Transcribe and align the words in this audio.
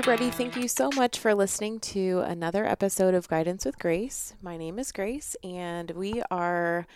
Everybody. 0.00 0.30
Thank 0.30 0.56
you 0.56 0.66
so 0.66 0.88
much 0.96 1.18
for 1.18 1.34
listening 1.34 1.78
to 1.80 2.20
another 2.20 2.64
episode 2.64 3.12
of 3.12 3.28
Guidance 3.28 3.66
with 3.66 3.78
Grace. 3.78 4.32
My 4.40 4.56
name 4.56 4.78
is 4.78 4.92
Grace, 4.92 5.36
and 5.44 5.90
we 5.90 6.22
are 6.30 6.86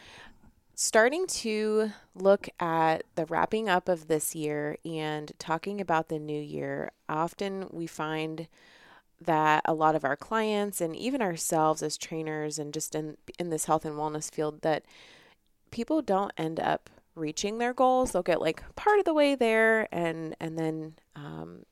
starting 0.74 1.26
to 1.26 1.90
look 2.14 2.48
at 2.58 3.04
the 3.14 3.26
wrapping 3.26 3.68
up 3.68 3.90
of 3.90 4.08
this 4.08 4.34
year 4.34 4.78
and 4.86 5.30
talking 5.38 5.82
about 5.82 6.08
the 6.08 6.18
new 6.18 6.40
year. 6.40 6.92
Often 7.06 7.68
we 7.72 7.86
find 7.86 8.48
that 9.20 9.60
a 9.66 9.74
lot 9.74 9.94
of 9.94 10.06
our 10.06 10.16
clients 10.16 10.80
and 10.80 10.96
even 10.96 11.20
ourselves 11.20 11.82
as 11.82 11.98
trainers 11.98 12.58
and 12.58 12.72
just 12.72 12.94
in 12.94 13.18
in 13.38 13.50
this 13.50 13.66
health 13.66 13.84
and 13.84 13.96
wellness 13.96 14.32
field 14.32 14.62
that 14.62 14.82
people 15.70 16.00
don't 16.00 16.32
end 16.38 16.58
up 16.58 16.88
reaching 17.14 17.58
their 17.58 17.74
goals. 17.74 18.12
They'll 18.12 18.22
get 18.22 18.40
like 18.40 18.62
part 18.76 18.98
of 18.98 19.04
the 19.04 19.12
way 19.12 19.34
there 19.34 19.88
and 19.92 20.34
and 20.40 20.58
then 20.58 20.94
um, 21.14 21.66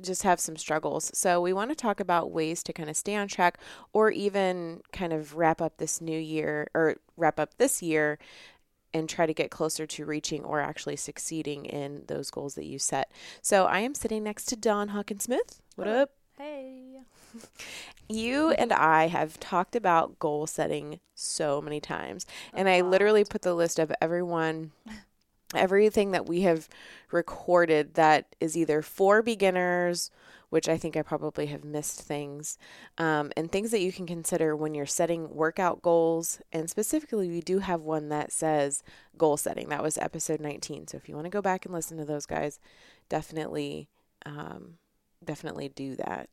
just 0.00 0.22
have 0.22 0.40
some 0.40 0.56
struggles. 0.56 1.10
So 1.14 1.40
we 1.40 1.52
want 1.52 1.70
to 1.70 1.74
talk 1.74 2.00
about 2.00 2.30
ways 2.30 2.62
to 2.64 2.72
kind 2.72 2.90
of 2.90 2.96
stay 2.96 3.14
on 3.14 3.28
track 3.28 3.58
or 3.92 4.10
even 4.10 4.82
kind 4.92 5.12
of 5.12 5.36
wrap 5.36 5.60
up 5.60 5.78
this 5.78 6.00
new 6.00 6.18
year 6.18 6.68
or 6.74 6.96
wrap 7.16 7.38
up 7.38 7.56
this 7.58 7.82
year 7.82 8.18
and 8.92 9.08
try 9.08 9.26
to 9.26 9.34
get 9.34 9.50
closer 9.50 9.86
to 9.86 10.04
reaching 10.04 10.44
or 10.44 10.60
actually 10.60 10.96
succeeding 10.96 11.66
in 11.66 12.04
those 12.06 12.30
goals 12.30 12.54
that 12.54 12.64
you 12.64 12.78
set. 12.78 13.10
So 13.42 13.64
I 13.64 13.80
am 13.80 13.94
sitting 13.94 14.22
next 14.22 14.44
to 14.46 14.56
Dawn 14.56 14.88
Hawkins 14.88 15.24
Smith. 15.24 15.60
What 15.74 15.88
up? 15.88 16.10
Hey. 16.38 17.00
You 18.08 18.50
and 18.52 18.72
I 18.72 19.08
have 19.08 19.40
talked 19.40 19.74
about 19.74 20.18
goal 20.18 20.46
setting 20.46 21.00
so 21.14 21.60
many 21.60 21.80
times. 21.80 22.26
And 22.52 22.68
I 22.68 22.82
literally 22.82 23.24
put 23.24 23.42
the 23.42 23.54
list 23.54 23.78
of 23.78 23.92
everyone, 24.00 24.70
everything 25.56 26.10
that 26.12 26.26
we 26.26 26.42
have 26.42 26.68
recorded 27.10 27.94
that 27.94 28.34
is 28.40 28.56
either 28.56 28.82
for 28.82 29.22
beginners, 29.22 30.10
which 30.50 30.68
I 30.68 30.76
think 30.76 30.96
I 30.96 31.02
probably 31.02 31.46
have 31.46 31.64
missed 31.64 32.00
things, 32.00 32.58
um, 32.98 33.32
and 33.36 33.50
things 33.50 33.70
that 33.72 33.80
you 33.80 33.90
can 33.90 34.06
consider 34.06 34.54
when 34.54 34.74
you're 34.74 34.86
setting 34.86 35.34
workout 35.34 35.82
goals. 35.82 36.40
And 36.52 36.70
specifically, 36.70 37.28
we 37.28 37.40
do 37.40 37.58
have 37.58 37.80
one 37.80 38.08
that 38.10 38.30
says 38.30 38.82
goal 39.18 39.36
setting. 39.36 39.68
That 39.68 39.82
was 39.82 39.98
episode 39.98 40.40
19. 40.40 40.88
So 40.88 40.96
if 40.96 41.08
you 41.08 41.14
want 41.14 41.24
to 41.24 41.30
go 41.30 41.42
back 41.42 41.64
and 41.64 41.74
listen 41.74 41.96
to 41.98 42.04
those 42.04 42.26
guys, 42.26 42.60
definitely, 43.08 43.88
um, 44.24 44.74
definitely 45.24 45.68
do 45.68 45.96
that. 45.96 46.28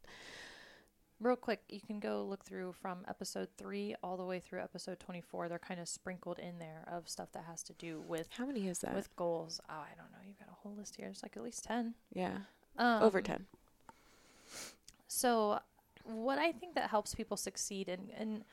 Real 1.21 1.35
quick, 1.35 1.61
you 1.69 1.79
can 1.79 1.99
go 1.99 2.23
look 2.27 2.43
through 2.43 2.73
from 2.81 3.05
episode 3.07 3.47
three 3.55 3.95
all 4.01 4.17
the 4.17 4.25
way 4.25 4.39
through 4.39 4.59
episode 4.61 4.99
24. 4.99 5.49
They're 5.49 5.59
kind 5.59 5.79
of 5.79 5.87
sprinkled 5.87 6.39
in 6.39 6.57
there 6.57 6.83
of 6.91 7.07
stuff 7.07 7.31
that 7.33 7.43
has 7.47 7.61
to 7.63 7.73
do 7.73 8.01
with 8.07 8.27
How 8.35 8.45
many 8.47 8.67
is 8.67 8.79
that? 8.79 8.95
with 8.95 9.15
goals. 9.15 9.61
Oh, 9.69 9.73
I 9.73 9.89
don't 9.95 10.11
know. 10.11 10.17
You've 10.27 10.39
got 10.39 10.47
a 10.49 10.55
whole 10.63 10.73
list 10.75 10.95
here. 10.95 11.07
It's 11.09 11.21
like 11.21 11.37
at 11.37 11.43
least 11.43 11.63
10. 11.65 11.93
yeah, 12.11 12.37
Um, 12.79 13.03
over 13.03 13.21
10. 13.21 13.45
So, 15.07 15.59
what 16.05 16.39
I 16.39 16.51
think 16.51 16.73
that 16.73 16.89
helps 16.89 17.13
people 17.13 17.37
succeed, 17.37 17.87
and 17.87 18.09
and 18.17 18.43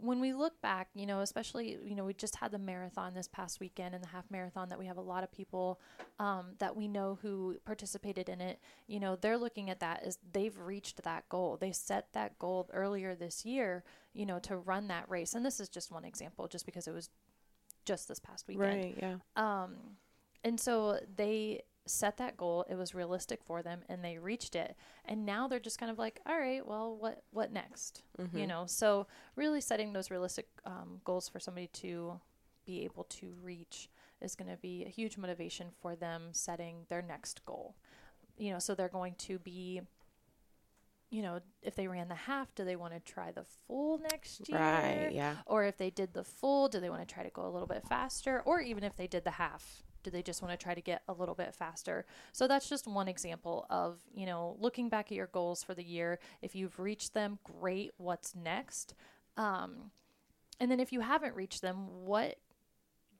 when 0.00 0.20
we 0.20 0.32
look 0.32 0.60
back, 0.60 0.88
you 0.94 1.06
know, 1.06 1.20
especially 1.20 1.78
you 1.84 1.94
know, 1.94 2.04
we 2.04 2.14
just 2.14 2.36
had 2.36 2.52
the 2.52 2.58
marathon 2.58 3.14
this 3.14 3.28
past 3.28 3.60
weekend 3.60 3.94
and 3.94 4.02
the 4.02 4.08
half 4.08 4.30
marathon 4.30 4.68
that 4.68 4.78
we 4.78 4.86
have 4.86 4.96
a 4.96 5.02
lot 5.02 5.24
of 5.24 5.32
people 5.32 5.80
um, 6.18 6.52
that 6.58 6.76
we 6.76 6.88
know 6.88 7.18
who 7.22 7.56
participated 7.64 8.28
in 8.28 8.40
it. 8.40 8.60
You 8.86 9.00
know, 9.00 9.16
they're 9.16 9.38
looking 9.38 9.70
at 9.70 9.80
that 9.80 10.02
as 10.04 10.18
they've 10.32 10.58
reached 10.58 11.02
that 11.02 11.28
goal. 11.28 11.56
They 11.60 11.72
set 11.72 12.12
that 12.12 12.38
goal 12.38 12.68
earlier 12.72 13.14
this 13.14 13.44
year, 13.44 13.84
you 14.12 14.26
know, 14.26 14.38
to 14.40 14.56
run 14.56 14.88
that 14.88 15.08
race. 15.08 15.34
And 15.34 15.44
this 15.44 15.60
is 15.60 15.68
just 15.68 15.90
one 15.90 16.04
example, 16.04 16.48
just 16.48 16.66
because 16.66 16.86
it 16.86 16.94
was 16.94 17.10
just 17.84 18.08
this 18.08 18.18
past 18.18 18.46
weekend. 18.48 18.66
Right, 18.66 18.98
yeah. 18.98 19.16
Um, 19.36 19.76
and 20.44 20.58
so 20.58 21.00
they 21.16 21.62
set 21.86 22.16
that 22.18 22.36
goal. 22.36 22.64
It 22.68 22.76
was 22.76 22.94
realistic 22.94 23.42
for 23.42 23.62
them, 23.62 23.80
and 23.88 24.04
they 24.04 24.18
reached 24.18 24.54
it. 24.54 24.76
And 25.04 25.26
now 25.26 25.48
they're 25.48 25.58
just 25.58 25.78
kind 25.78 25.90
of 25.90 25.98
like, 25.98 26.20
all 26.26 26.38
right, 26.38 26.66
well, 26.66 26.96
what 26.96 27.22
what 27.32 27.52
next? 27.52 28.02
Mm-hmm. 28.20 28.38
You 28.38 28.46
know. 28.46 28.64
So 28.66 29.06
really 29.36 29.60
setting 29.60 29.92
those 29.92 30.10
realistic 30.10 30.48
um, 30.64 31.00
goals 31.04 31.28
for 31.28 31.40
somebody 31.40 31.68
to 31.68 32.20
be 32.66 32.84
able 32.84 33.04
to 33.04 33.34
reach 33.42 33.88
is 34.20 34.36
going 34.36 34.50
to 34.50 34.56
be 34.56 34.84
a 34.84 34.88
huge 34.88 35.16
motivation 35.16 35.68
for 35.80 35.96
them 35.96 36.28
setting 36.32 36.84
their 36.88 37.02
next 37.02 37.44
goal. 37.44 37.74
You 38.38 38.52
know, 38.52 38.58
so 38.58 38.74
they're 38.74 38.88
going 38.88 39.14
to 39.18 39.38
be. 39.38 39.80
You 41.12 41.22
know, 41.22 41.40
if 41.60 41.74
they 41.74 41.88
ran 41.88 42.06
the 42.08 42.14
half, 42.14 42.54
do 42.54 42.64
they 42.64 42.76
want 42.76 42.94
to 42.94 43.00
try 43.00 43.32
the 43.32 43.42
full 43.66 43.98
next 43.98 44.48
year? 44.48 44.60
Right, 44.60 45.10
yeah. 45.12 45.38
Or 45.44 45.64
if 45.64 45.76
they 45.76 45.90
did 45.90 46.14
the 46.14 46.22
full, 46.22 46.68
do 46.68 46.78
they 46.78 46.88
want 46.88 47.00
to 47.06 47.12
try 47.12 47.24
to 47.24 47.30
go 47.30 47.42
a 47.42 47.50
little 47.50 47.66
bit 47.66 47.82
faster? 47.88 48.40
Or 48.46 48.60
even 48.60 48.84
if 48.84 48.96
they 48.96 49.08
did 49.08 49.24
the 49.24 49.32
half, 49.32 49.82
do 50.02 50.10
they 50.10 50.22
just 50.22 50.42
want 50.42 50.58
to 50.58 50.62
try 50.62 50.74
to 50.74 50.80
get 50.80 51.02
a 51.08 51.12
little 51.12 51.34
bit 51.34 51.54
faster? 51.54 52.06
So 52.32 52.46
that's 52.48 52.68
just 52.68 52.86
one 52.86 53.08
example 53.08 53.66
of, 53.70 53.98
you 54.14 54.26
know, 54.26 54.56
looking 54.58 54.88
back 54.88 55.10
at 55.10 55.16
your 55.16 55.28
goals 55.28 55.62
for 55.62 55.74
the 55.74 55.84
year. 55.84 56.18
If 56.42 56.54
you've 56.54 56.78
reached 56.78 57.14
them, 57.14 57.38
great. 57.44 57.92
What's 57.96 58.34
next? 58.34 58.94
Um, 59.36 59.90
and 60.58 60.70
then 60.70 60.80
if 60.80 60.92
you 60.92 61.00
haven't 61.00 61.34
reached 61.34 61.62
them, 61.62 62.04
what 62.04 62.36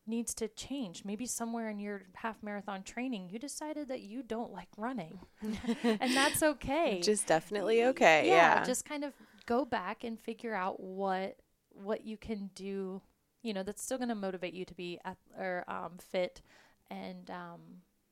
needs 0.06 0.34
to 0.34 0.48
change? 0.48 1.04
Maybe 1.04 1.24
somewhere 1.26 1.70
in 1.70 1.78
your 1.78 2.02
half 2.14 2.42
marathon 2.42 2.82
training, 2.82 3.30
you 3.30 3.38
decided 3.38 3.88
that 3.88 4.00
you 4.00 4.22
don't 4.22 4.52
like 4.52 4.68
running, 4.76 5.20
and 5.82 6.14
that's 6.14 6.42
okay. 6.42 6.96
Which 6.96 7.08
is 7.08 7.22
definitely 7.22 7.84
okay. 7.84 8.26
Yeah. 8.26 8.64
Just 8.64 8.84
kind 8.84 9.04
of 9.04 9.14
go 9.46 9.64
back 9.64 10.04
and 10.04 10.18
figure 10.18 10.54
out 10.54 10.80
what 10.80 11.36
what 11.72 12.04
you 12.04 12.16
can 12.16 12.50
do. 12.54 13.00
You 13.42 13.54
know, 13.54 13.62
that's 13.62 13.82
still 13.82 13.96
going 13.96 14.10
to 14.10 14.14
motivate 14.14 14.52
you 14.52 14.66
to 14.66 14.74
be 14.74 14.98
at, 15.02 15.16
or 15.38 15.64
um, 15.66 15.92
fit, 15.98 16.42
and 16.90 17.30
um, 17.30 17.60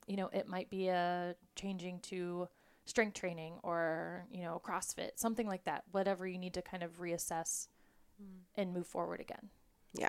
you 0.07 0.17
know, 0.17 0.31
it 0.33 0.49
might 0.49 0.71
be 0.71 0.89
a 0.89 1.35
changing 1.57 2.01
to 2.01 2.49
strength 2.87 3.15
training 3.21 3.55
or 3.63 4.27
you 4.31 4.43
know 4.43 4.61
CrossFit, 4.65 5.11
something 5.17 5.47
like 5.47 5.65
that. 5.65 5.85
Whatever 5.93 6.27
you 6.27 6.39
need 6.39 6.55
to 6.55 6.63
kind 6.63 6.83
of 6.83 6.99
reassess 6.99 7.69
and 8.57 8.73
move 8.73 8.87
forward 8.87 9.21
again. 9.21 9.51
yeah. 9.95 10.09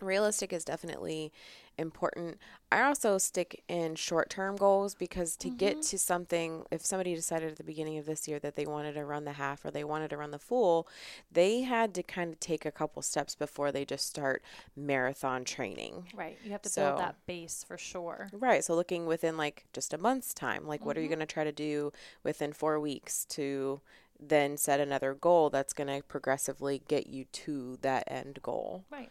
Realistic 0.00 0.52
is 0.52 0.64
definitely 0.64 1.32
important. 1.78 2.38
I 2.70 2.82
also 2.82 3.18
stick 3.18 3.62
in 3.68 3.94
short 3.94 4.30
term 4.30 4.56
goals 4.56 4.94
because 4.94 5.36
to 5.36 5.50
get 5.50 5.74
mm-hmm. 5.74 5.80
to 5.80 5.98
something, 5.98 6.64
if 6.70 6.84
somebody 6.84 7.14
decided 7.14 7.50
at 7.50 7.56
the 7.56 7.64
beginning 7.64 7.98
of 7.98 8.06
this 8.06 8.26
year 8.28 8.38
that 8.40 8.56
they 8.56 8.66
wanted 8.66 8.94
to 8.94 9.04
run 9.04 9.24
the 9.24 9.32
half 9.32 9.64
or 9.64 9.70
they 9.70 9.84
wanted 9.84 10.10
to 10.10 10.16
run 10.16 10.30
the 10.30 10.38
full, 10.38 10.88
they 11.30 11.62
had 11.62 11.94
to 11.94 12.02
kind 12.02 12.32
of 12.32 12.40
take 12.40 12.64
a 12.64 12.70
couple 12.70 13.02
steps 13.02 13.34
before 13.34 13.72
they 13.72 13.84
just 13.84 14.06
start 14.06 14.42
marathon 14.76 15.44
training. 15.44 16.08
Right. 16.14 16.38
You 16.44 16.52
have 16.52 16.62
to 16.62 16.68
So- 16.68 16.90
build 16.90 17.00
that 17.00 17.26
base 17.26 17.64
for 17.66 17.78
sure. 17.78 18.28
Right. 18.32 18.64
So 18.64 18.74
looking 18.74 19.06
within 19.06 19.36
like 19.36 19.66
just 19.72 19.92
a 19.92 19.98
month's 19.98 20.34
time, 20.34 20.66
like 20.66 20.84
what 20.84 20.96
are 20.96 21.00
you 21.00 21.06
mm-hmm. 21.06 21.18
going 21.18 21.26
to 21.26 21.32
try 21.32 21.44
to 21.44 21.52
do 21.52 21.92
within 22.22 22.52
four 22.52 22.78
weeks 22.80 23.24
to 23.26 23.80
then 24.20 24.56
set 24.56 24.80
another 24.80 25.12
goal 25.14 25.50
that's 25.50 25.72
going 25.72 25.88
to 25.88 26.02
progressively 26.06 26.82
get 26.88 27.06
you 27.08 27.24
to 27.24 27.78
that 27.82 28.04
end 28.06 28.40
goal? 28.42 28.84
Right. 28.90 29.10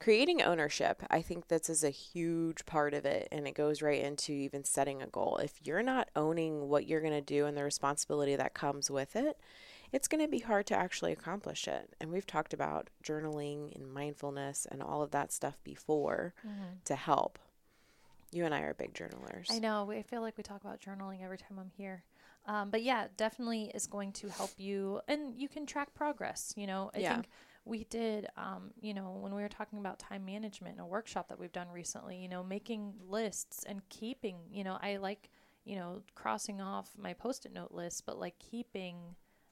Creating 0.00 0.40
ownership, 0.42 1.02
I 1.10 1.22
think 1.22 1.48
this 1.48 1.68
is 1.68 1.82
a 1.82 1.90
huge 1.90 2.64
part 2.66 2.94
of 2.94 3.04
it, 3.04 3.26
and 3.32 3.48
it 3.48 3.54
goes 3.54 3.82
right 3.82 4.00
into 4.00 4.32
even 4.32 4.62
setting 4.62 5.02
a 5.02 5.08
goal. 5.08 5.38
If 5.42 5.54
you're 5.64 5.82
not 5.82 6.08
owning 6.14 6.68
what 6.68 6.86
you're 6.86 7.00
going 7.00 7.12
to 7.12 7.20
do 7.20 7.46
and 7.46 7.56
the 7.56 7.64
responsibility 7.64 8.36
that 8.36 8.54
comes 8.54 8.90
with 8.92 9.16
it, 9.16 9.40
it's 9.90 10.06
going 10.06 10.22
to 10.22 10.30
be 10.30 10.38
hard 10.38 10.66
to 10.66 10.76
actually 10.76 11.10
accomplish 11.12 11.66
it. 11.66 11.94
And 12.00 12.12
we've 12.12 12.26
talked 12.26 12.54
about 12.54 12.90
journaling 13.02 13.74
and 13.74 13.92
mindfulness 13.92 14.66
and 14.70 14.82
all 14.82 15.02
of 15.02 15.10
that 15.10 15.32
stuff 15.32 15.58
before 15.64 16.32
to 16.84 16.94
help. 16.94 17.38
You 18.30 18.44
and 18.44 18.54
I 18.54 18.60
are 18.60 18.74
big 18.74 18.94
journalers. 18.94 19.48
I 19.50 19.58
know. 19.58 19.90
I 19.90 20.02
feel 20.02 20.20
like 20.20 20.36
we 20.36 20.42
talk 20.44 20.60
about 20.62 20.80
journaling 20.80 21.24
every 21.24 21.38
time 21.38 21.58
I'm 21.58 21.70
here. 21.76 22.04
Um, 22.46 22.70
but 22.70 22.82
yeah, 22.82 23.08
definitely 23.16 23.72
is 23.74 23.86
going 23.86 24.12
to 24.12 24.28
help 24.28 24.52
you, 24.58 25.00
and 25.08 25.34
you 25.34 25.48
can 25.48 25.66
track 25.66 25.92
progress. 25.94 26.54
You 26.56 26.66
know, 26.66 26.90
I 26.94 27.00
Yeah. 27.00 27.14
think 27.14 27.28
we 27.68 27.84
did, 27.84 28.26
um, 28.36 28.70
you 28.80 28.94
know, 28.94 29.16
when 29.20 29.34
we 29.34 29.42
were 29.42 29.48
talking 29.48 29.78
about 29.78 29.98
time 29.98 30.24
management 30.24 30.76
in 30.76 30.80
a 30.80 30.86
workshop 30.86 31.28
that 31.28 31.38
we've 31.38 31.52
done 31.52 31.68
recently, 31.72 32.16
you 32.16 32.28
know, 32.28 32.42
making 32.42 32.94
lists 33.06 33.64
and 33.68 33.86
keeping, 33.90 34.38
you 34.50 34.64
know, 34.64 34.78
I 34.80 34.96
like, 34.96 35.28
you 35.64 35.76
know, 35.76 36.02
crossing 36.14 36.60
off 36.60 36.90
my 36.96 37.12
post 37.12 37.44
it 37.44 37.52
note 37.52 37.72
list, 37.72 38.06
but 38.06 38.18
like 38.18 38.38
keeping 38.38 38.96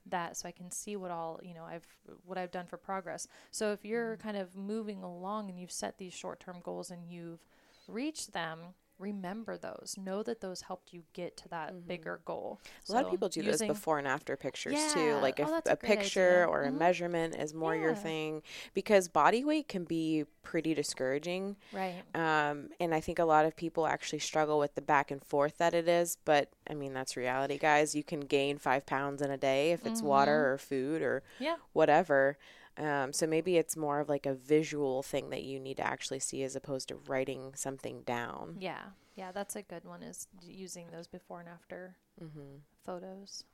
that 0.07 0.37
so 0.37 0.49
I 0.49 0.53
can 0.53 0.71
see 0.71 0.97
what 0.97 1.11
all, 1.11 1.41
you 1.43 1.53
know, 1.53 1.65
I've, 1.65 1.87
what 2.25 2.39
I've 2.39 2.51
done 2.51 2.67
for 2.67 2.79
progress. 2.79 3.29
So 3.51 3.73
if 3.73 3.85
you're 3.85 4.17
kind 4.17 4.37
of 4.37 4.57
moving 4.57 5.03
along 5.03 5.51
and 5.51 5.61
you've 5.61 5.73
set 5.73 5.99
these 5.99 6.15
short 6.15 6.41
term 6.41 6.57
goals 6.63 6.91
and 6.91 7.05
you've 7.07 7.41
reached 7.87 8.33
them, 8.33 8.59
remember 8.99 9.57
those. 9.59 9.97
Know 10.03 10.23
that 10.23 10.41
those 10.41 10.63
helped 10.63 10.93
you 10.93 11.03
get 11.13 11.37
to 11.39 11.49
that 11.51 11.87
bigger 11.87 12.21
goal. 12.25 12.61
a 12.89 12.93
lot 12.93 13.05
of 13.05 13.11
people 13.11 13.29
do 13.29 13.43
those 13.43 13.61
before 13.63 13.99
and 13.99 14.09
after 14.09 14.37
pictures 14.37 14.93
too. 14.95 15.01
Yeah. 15.01 15.21
Like 15.21 15.39
Oh, 15.41 15.45
if 15.45 15.51
that's 15.51 15.71
a, 15.71 15.73
a 15.75 15.77
picture 15.77 16.43
idea. 16.45 16.49
or 16.49 16.65
a 16.65 16.71
Mhm. 16.71 16.79
measurement 16.79 17.37
is 17.37 17.53
more 17.53 17.75
your 17.77 17.95
thing 17.95 18.43
because 18.75 19.09
body 19.09 19.45
weight 19.45 19.69
can 19.69 19.85
be 19.85 20.25
pretty 20.43 20.73
discouraging. 20.75 21.57
Right. 21.73 22.03
Um, 22.15 22.71
and 22.81 22.95
I 22.95 23.01
think 23.01 23.19
a 23.19 23.25
lot 23.25 23.45
of 23.45 23.55
people 23.57 23.87
actually 23.87 24.21
struggle 24.21 24.59
with 24.59 24.75
the 24.75 24.81
back 24.83 25.11
and 25.11 25.23
forth 25.25 25.59
that 25.59 25.75
it 25.75 25.89
is. 25.89 26.17
But 26.25 26.51
I 26.69 26.75
mean, 26.75 26.95
that's 26.95 27.17
reality, 27.17 27.59
guys. 27.59 27.95
You 27.95 28.03
can 28.05 28.21
gain 28.21 28.59
five 28.59 28.87
pounds 28.87 29.21
in 29.21 29.31
a 29.31 29.37
day 29.37 29.73
if 29.73 29.85
it's 29.87 30.01
Mm-hmm. 30.01 30.09
water 30.09 30.53
or 30.53 30.59
food 30.59 31.03
or 31.03 31.23
Yeah. 31.39 31.57
whatever. 31.73 32.39
Um, 32.79 33.13
so 33.13 33.27
maybe 33.27 33.57
it's 33.57 33.77
more 33.77 34.01
of 34.01 34.09
like 34.09 34.27
a 34.27 34.35
visual 34.35 35.03
thing 35.03 35.31
that 35.31 35.43
you 35.45 35.59
need 35.59 35.79
to 35.79 35.87
actually 35.87 36.21
see 36.21 36.43
as 36.43 36.55
opposed 36.57 36.89
to 36.89 36.97
writing 36.97 37.53
something 37.55 38.03
down. 38.03 38.57
Yeah. 38.61 38.83
Yeah, 39.15 39.33
that's 39.33 39.57
a 39.57 39.63
good 39.63 39.85
one 39.85 40.03
is 40.03 40.29
using 40.43 40.87
those 40.93 41.07
before 41.07 41.41
and 41.41 41.49
after 41.49 41.97
Mm-hmm. 42.23 42.59
photos. 42.85 43.45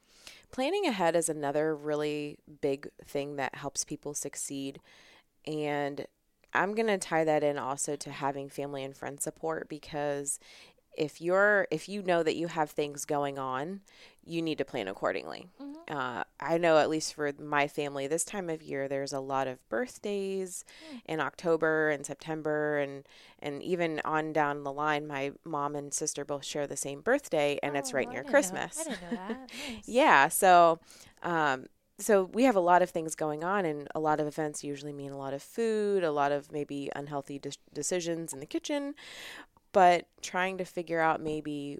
Planning 0.51 0.87
ahead 0.87 1.17
is 1.17 1.29
another 1.29 1.75
really 1.75 2.39
big 2.61 2.89
thing 3.05 3.37
that 3.37 3.55
helps 3.57 3.85
people 3.85 4.15
succeed. 4.15 4.81
And 5.47 6.07
I'm 6.55 6.75
going 6.75 6.89
to 6.89 6.99
tie 6.99 7.25
that 7.25 7.43
in 7.43 7.59
also 7.59 7.97
to 7.97 8.11
having 8.11 8.49
family 8.49 8.85
and 8.85 8.97
friend 8.97 9.21
support 9.21 9.69
because 9.69 10.39
if 10.97 11.21
you're 11.21 11.67
if 11.71 11.89
you 11.89 12.03
know 12.03 12.23
that 12.23 12.37
you 12.37 12.49
have 12.49 12.71
things 12.71 13.05
going 13.05 13.39
on, 13.39 13.81
you 14.25 14.43
need 14.43 14.59
to 14.59 14.65
plan 14.65 14.89
accordingly. 14.89 15.49
Mm-hmm. 15.61 15.73
Uh, 15.89 16.23
I 16.39 16.59
know 16.59 16.79
at 16.79 16.89
least 16.89 17.15
for 17.15 17.33
my 17.41 17.67
family, 17.67 18.06
this 18.06 18.25
time 18.25 18.49
of 18.49 18.62
year, 18.62 18.87
there's 18.89 19.12
a 19.12 19.21
lot 19.21 19.49
of 19.49 19.59
birthdays 19.69 20.65
Mm. 20.93 21.00
in 21.06 21.21
October 21.21 21.91
and 21.91 22.05
September, 22.06 22.79
and 22.79 23.05
and 23.41 23.62
even 23.62 24.00
on 24.05 24.33
down 24.33 24.62
the 24.65 24.73
line, 24.73 25.06
my 25.06 25.33
mom 25.44 25.75
and 25.75 25.93
sister 25.93 26.25
both 26.25 26.44
share 26.44 26.67
the 26.67 26.77
same 26.77 27.00
birthday, 27.00 27.59
and 27.62 27.77
it's 27.77 27.91
Oh, 27.93 27.97
right 27.97 28.09
I 28.09 28.11
near 28.12 28.23
didn't 28.23 28.27
know- 28.27 28.31
Christmas. 28.33 28.81
I 28.81 28.85
didn't 28.91 29.03
know 29.03 29.17
that. 29.29 29.50
Nice. 29.69 29.89
Yeah, 29.89 30.29
so 30.29 30.79
um 31.23 31.67
so 31.99 32.25
we 32.33 32.44
have 32.44 32.56
a 32.56 32.61
lot 32.61 32.83
of 32.83 32.91
things 32.91 33.15
going 33.15 33.44
on 33.44 33.65
and 33.65 33.87
a 33.94 34.00
lot 34.00 34.19
of 34.19 34.27
events 34.27 34.65
usually 34.65 34.93
mean 34.93 35.12
a 35.12 35.17
lot 35.19 35.33
of 35.35 35.43
food, 35.43 36.03
a 36.03 36.11
lot 36.11 36.33
of 36.33 36.50
maybe 36.50 36.91
unhealthy 36.97 37.39
de- 37.39 37.53
decisions 37.73 38.33
in 38.33 38.41
the 38.41 38.47
kitchen, 38.47 38.94
but 39.73 40.07
trying 40.21 40.59
to 40.59 40.65
figure 40.65 41.01
out 41.01 41.21
maybe 41.21 41.79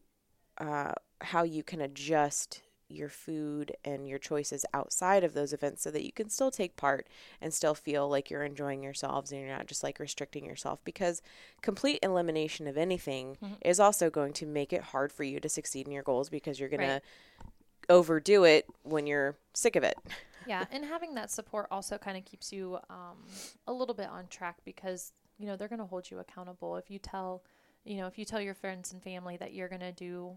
uh, 0.59 0.93
how 1.21 1.43
you 1.43 1.63
can 1.63 1.81
adjust 1.81 2.63
your 2.89 3.09
food 3.09 3.75
and 3.85 4.07
your 4.07 4.19
choices 4.19 4.67
outside 4.75 5.25
of 5.25 5.33
those 5.33 5.55
events 5.55 5.83
so 5.83 5.91
that 5.91 6.05
you 6.05 6.13
can 6.13 6.29
still 6.29 6.51
take 6.51 6.77
part 6.77 7.07
and 7.41 7.55
still 7.55 7.75
feel 7.75 8.09
like 8.09 8.31
you're 8.31 8.45
enjoying 8.45 8.83
yourselves 8.83 9.33
and 9.33 9.41
you're 9.41 9.51
not 9.51 9.67
just 9.67 9.83
like 9.83 9.99
restricting 9.99 10.45
yourself 10.45 10.79
because 10.85 11.23
complete 11.63 11.99
elimination 12.03 12.67
of 12.67 12.77
anything 12.77 13.39
Mhm. 13.41 13.57
is 13.63 13.81
also 13.81 14.11
going 14.11 14.33
to 14.35 14.45
make 14.47 14.73
it 14.75 14.83
hard 14.83 15.11
for 15.11 15.25
you 15.25 15.41
to 15.41 15.49
succeed 15.49 15.87
in 15.87 15.93
your 15.93 16.03
goals 16.03 16.29
because 16.29 16.61
you're 16.61 16.69
going 16.69 16.81
Right. 16.81 17.01
to 17.01 17.01
overdo 17.89 18.45
it 18.45 18.67
when 18.83 19.07
you're 19.07 19.37
sick 19.55 19.77
of 19.77 19.85
it. 19.85 19.97
yeah, 20.45 20.67
and 20.71 20.85
having 20.85 21.15
that 21.15 21.31
support 21.31 21.67
also 21.71 21.99
kind 21.99 22.17
of 22.17 22.25
keeps 22.25 22.53
you 22.53 22.79
um, 22.91 23.19
a 23.67 23.73
little 23.73 23.95
bit 23.95 24.09
on 24.09 24.27
track 24.29 24.57
because 24.65 25.13
you 25.39 25.47
know 25.47 25.57
they're 25.57 25.69
going 25.69 25.79
to 25.79 25.85
hold 25.87 26.11
you 26.11 26.19
accountable 26.19 26.77
if 26.77 26.91
you 26.91 26.99
tell 26.99 27.43
you 27.85 27.97
know 27.97 28.07
if 28.07 28.19
you 28.19 28.25
tell 28.25 28.41
your 28.41 28.55
friends 28.55 28.93
and 28.93 29.03
family 29.03 29.37
that 29.37 29.53
you're 29.53 29.69
going 29.69 29.81
to 29.81 29.93
do 29.93 30.33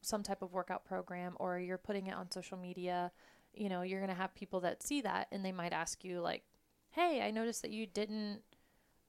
some 0.00 0.22
type 0.22 0.42
of 0.42 0.52
workout 0.52 0.84
program 0.84 1.34
or 1.40 1.58
you're 1.58 1.78
putting 1.78 2.06
it 2.06 2.14
on 2.14 2.30
social 2.30 2.56
media 2.56 3.10
you 3.52 3.68
know 3.68 3.82
you're 3.82 4.00
going 4.00 4.14
to 4.14 4.20
have 4.20 4.34
people 4.34 4.60
that 4.60 4.82
see 4.82 5.00
that 5.00 5.26
and 5.32 5.44
they 5.44 5.52
might 5.52 5.72
ask 5.72 6.04
you 6.04 6.20
like 6.20 6.42
hey 6.90 7.20
i 7.22 7.30
noticed 7.30 7.62
that 7.62 7.70
you 7.72 7.86
didn't 7.86 8.40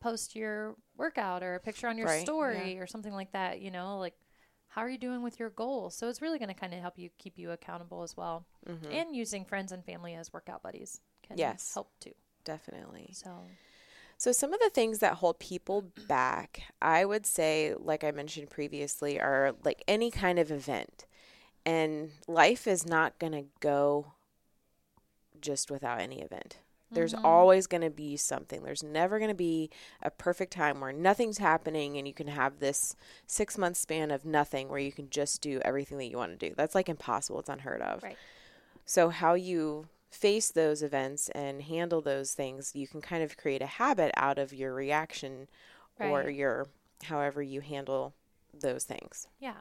post 0.01 0.35
your 0.35 0.75
workout 0.97 1.43
or 1.43 1.55
a 1.55 1.59
picture 1.59 1.87
on 1.87 1.97
your 1.97 2.07
Right, 2.07 2.21
story 2.21 2.79
or 2.79 2.87
something 2.87 3.13
like 3.13 3.31
that 3.33 3.59
you 3.61 3.69
know 3.69 3.99
like 3.99 4.15
how 4.69 4.81
are 4.81 4.89
you 4.89 4.97
doing 4.97 5.21
with 5.21 5.39
your 5.39 5.49
goals 5.49 5.95
so 5.95 6.07
it's 6.09 6.21
really 6.21 6.39
going 6.39 6.47
to 6.49 6.55
kind 6.59 6.73
of 6.73 6.79
help 6.79 6.97
you 6.97 7.09
keep 7.17 7.37
you 7.37 7.51
accountable 7.51 8.01
as 8.03 8.15
well 8.17 8.45
Mm-hmm. 8.67 8.91
and 8.93 9.15
using 9.15 9.45
friends 9.45 9.71
and 9.71 9.83
family 9.83 10.15
as 10.15 10.31
workout 10.33 10.61
buddies 10.63 11.01
can 11.27 11.37
Yes. 11.37 11.71
help 11.73 11.91
too. 11.99 12.13
Definitely. 12.43 13.09
So 13.13 13.29
So, 14.19 14.33
some 14.33 14.53
of 14.53 14.59
the 14.59 14.69
things 14.69 14.99
that 14.99 15.13
hold 15.15 15.39
people 15.39 15.93
back, 16.09 16.63
I 16.81 17.05
would 17.05 17.25
say, 17.25 17.73
like 17.79 18.03
I 18.03 18.11
mentioned 18.11 18.49
previously, 18.49 19.17
are 19.17 19.55
like 19.63 19.81
any 19.87 20.11
kind 20.11 20.37
of 20.37 20.51
event. 20.51 21.05
And 21.65 22.11
life 22.27 22.67
is 22.67 22.85
not 22.85 23.17
going 23.17 23.31
to 23.31 23.45
go 23.61 24.11
just 25.39 25.71
without 25.71 26.01
any 26.01 26.21
event. 26.21 26.57
There's 26.91 27.13
Mhm. 27.13 27.23
always 27.23 27.65
going 27.65 27.81
to 27.83 27.89
be 27.89 28.17
something. 28.17 28.61
There's 28.63 28.83
never 28.83 29.19
going 29.19 29.29
to 29.29 29.35
be 29.35 29.69
a 30.01 30.11
perfect 30.11 30.51
time 30.51 30.81
where 30.81 30.91
nothing's 30.91 31.37
happening 31.37 31.97
and 31.97 32.05
you 32.05 32.13
can 32.13 32.27
have 32.27 32.59
this 32.59 32.97
six 33.25 33.57
month 33.57 33.77
span 33.77 34.11
of 34.11 34.25
nothing 34.25 34.67
where 34.67 34.79
you 34.79 34.91
can 34.91 35.09
just 35.09 35.39
do 35.39 35.61
everything 35.63 35.97
that 35.99 36.07
you 36.07 36.17
want 36.17 36.37
to 36.37 36.49
do. 36.49 36.53
That's 36.57 36.75
like 36.75 36.89
impossible. 36.89 37.39
It's 37.39 37.47
unheard 37.47 37.81
of. 37.81 38.03
Right. 38.03 38.17
So, 38.85 39.09
how 39.09 39.35
you 39.35 39.87
face 40.09 40.51
those 40.51 40.81
events 40.81 41.29
and 41.29 41.61
handle 41.61 42.01
those 42.01 42.33
things, 42.33 42.71
you 42.75 42.87
can 42.87 43.01
kind 43.01 43.23
of 43.23 43.37
create 43.37 43.61
a 43.61 43.67
habit 43.67 44.11
out 44.17 44.37
of 44.37 44.53
your 44.53 44.73
reaction 44.73 45.47
or 45.99 46.29
your 46.29 46.67
however 47.03 47.41
you 47.41 47.61
handle 47.61 48.13
those 48.53 48.83
things. 48.83 49.27
yeah. 49.39 49.53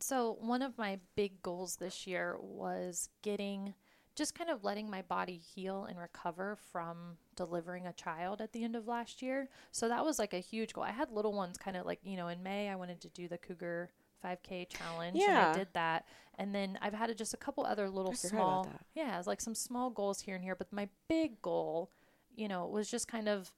So 0.00 0.36
one 0.40 0.62
of 0.62 0.76
my 0.76 0.98
big 1.14 1.42
goals 1.42 1.76
this 1.76 2.06
year 2.06 2.36
was 2.40 3.08
getting 3.22 3.74
just 4.14 4.34
kind 4.34 4.48
of 4.50 4.64
letting 4.64 4.90
my 4.90 5.02
body 5.02 5.36
heal 5.36 5.84
and 5.84 5.98
recover 5.98 6.56
from 6.72 7.18
delivering 7.36 7.86
a 7.86 7.92
child 7.92 8.40
at 8.40 8.52
the 8.52 8.64
end 8.64 8.74
of 8.74 8.88
last 8.88 9.20
year. 9.20 9.48
So 9.72 9.88
that 9.88 10.04
was 10.04 10.18
like 10.18 10.32
a 10.32 10.38
huge 10.38 10.72
goal. 10.72 10.84
I 10.84 10.90
had 10.90 11.10
little 11.10 11.34
ones 11.34 11.58
kind 11.58 11.76
of 11.76 11.84
like, 11.84 12.00
you 12.02 12.16
know, 12.16 12.28
in 12.28 12.42
May 12.42 12.68
I 12.70 12.76
wanted 12.76 13.00
to 13.02 13.08
do 13.08 13.28
the 13.28 13.38
Cougar 13.38 13.90
5K 14.26 14.68
challenge 14.68 15.16
and 15.16 15.22
Yeah. 15.22 15.52
I 15.54 15.58
did 15.58 15.68
that. 15.74 16.06
And 16.38 16.54
then 16.54 16.78
I've 16.82 16.92
had 16.92 17.16
just 17.16 17.32
a 17.34 17.38
couple 17.38 17.64
other 17.64 17.88
little 17.88 18.12
small. 18.12 18.68
Yeah, 18.94 19.18
it's 19.18 19.26
like 19.26 19.40
some 19.40 19.54
small 19.54 19.90
goals 19.90 20.20
here 20.20 20.34
and 20.34 20.44
here, 20.44 20.54
but 20.54 20.72
my 20.72 20.88
big 21.08 21.40
goal, 21.40 21.90
you 22.34 22.48
know, 22.48 22.66
was 22.66 22.90
just 22.90 23.08
kind 23.08 23.28
of 23.28 23.52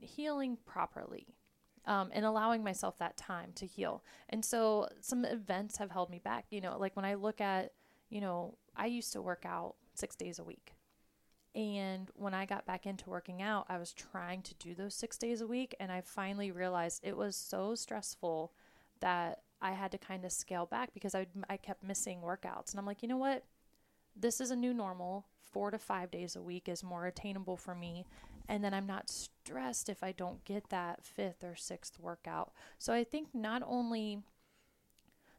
healing 0.00 0.58
properly 0.66 1.26
um, 1.86 2.10
and 2.12 2.24
allowing 2.24 2.62
myself 2.62 2.98
that 2.98 3.16
time 3.16 3.52
to 3.54 3.66
heal. 3.66 4.04
And 4.28 4.44
so 4.44 4.88
some 5.00 5.24
events 5.24 5.78
have 5.78 5.90
held 5.90 6.10
me 6.10 6.18
back. 6.18 6.46
You 6.50 6.60
know, 6.60 6.78
like 6.78 6.94
when 6.96 7.04
I 7.04 7.14
look 7.14 7.40
at, 7.40 7.72
you 8.10 8.20
know, 8.20 8.58
I 8.76 8.86
used 8.86 9.12
to 9.14 9.22
work 9.22 9.44
out 9.46 9.76
six 9.94 10.14
days 10.16 10.38
a 10.38 10.44
week. 10.44 10.74
And 11.54 12.08
when 12.14 12.32
I 12.32 12.46
got 12.46 12.64
back 12.64 12.86
into 12.86 13.10
working 13.10 13.42
out, 13.42 13.66
I 13.68 13.78
was 13.78 13.92
trying 13.92 14.42
to 14.42 14.54
do 14.54 14.74
those 14.74 14.94
six 14.94 15.18
days 15.18 15.40
a 15.40 15.46
week. 15.46 15.74
And 15.80 15.90
I 15.90 16.00
finally 16.00 16.52
realized 16.52 17.00
it 17.02 17.16
was 17.16 17.34
so 17.34 17.74
stressful 17.74 18.52
that 19.00 19.40
I 19.60 19.72
had 19.72 19.92
to 19.92 19.98
kind 19.98 20.24
of 20.24 20.32
scale 20.32 20.66
back 20.66 20.94
because 20.94 21.14
I, 21.14 21.26
I 21.48 21.56
kept 21.56 21.82
missing 21.82 22.20
workouts. 22.20 22.70
And 22.70 22.78
I'm 22.78 22.86
like, 22.86 23.02
you 23.02 23.08
know 23.08 23.16
what? 23.16 23.44
This 24.16 24.40
is 24.40 24.50
a 24.50 24.56
new 24.56 24.72
normal. 24.72 25.26
Four 25.40 25.70
to 25.72 25.78
five 25.78 26.10
days 26.10 26.36
a 26.36 26.42
week 26.42 26.68
is 26.68 26.84
more 26.84 27.06
attainable 27.06 27.56
for 27.56 27.74
me 27.74 28.06
and 28.50 28.64
then 28.64 28.74
I'm 28.74 28.86
not 28.86 29.08
stressed 29.08 29.88
if 29.88 30.02
I 30.02 30.10
don't 30.10 30.44
get 30.44 30.70
that 30.70 31.04
fifth 31.04 31.44
or 31.44 31.54
sixth 31.54 32.00
workout. 32.00 32.52
So 32.78 32.92
I 32.92 33.04
think 33.04 33.28
not 33.32 33.62
only 33.64 34.18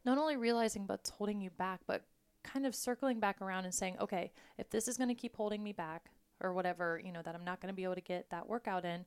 not 0.06 0.18
only 0.18 0.38
realizing 0.38 0.88
what's 0.88 1.10
holding 1.10 1.42
you 1.42 1.50
back, 1.50 1.82
but 1.86 2.06
kind 2.42 2.66
of 2.66 2.74
circling 2.74 3.20
back 3.20 3.42
around 3.42 3.66
and 3.66 3.74
saying, 3.74 3.98
okay, 4.00 4.32
if 4.58 4.70
this 4.70 4.88
is 4.88 4.98
going 4.98 5.10
to 5.10 5.14
keep 5.14 5.36
holding 5.36 5.62
me 5.62 5.74
back 5.74 6.06
or 6.40 6.54
whatever, 6.54 7.02
you 7.04 7.12
know, 7.12 7.22
that 7.22 7.36
I'm 7.36 7.44
not 7.44 7.60
going 7.60 7.72
to 7.72 7.76
be 7.76 7.84
able 7.84 7.96
to 7.96 8.02
get 8.02 8.30
that 8.32 8.48
workout 8.48 8.86
in, 8.86 9.06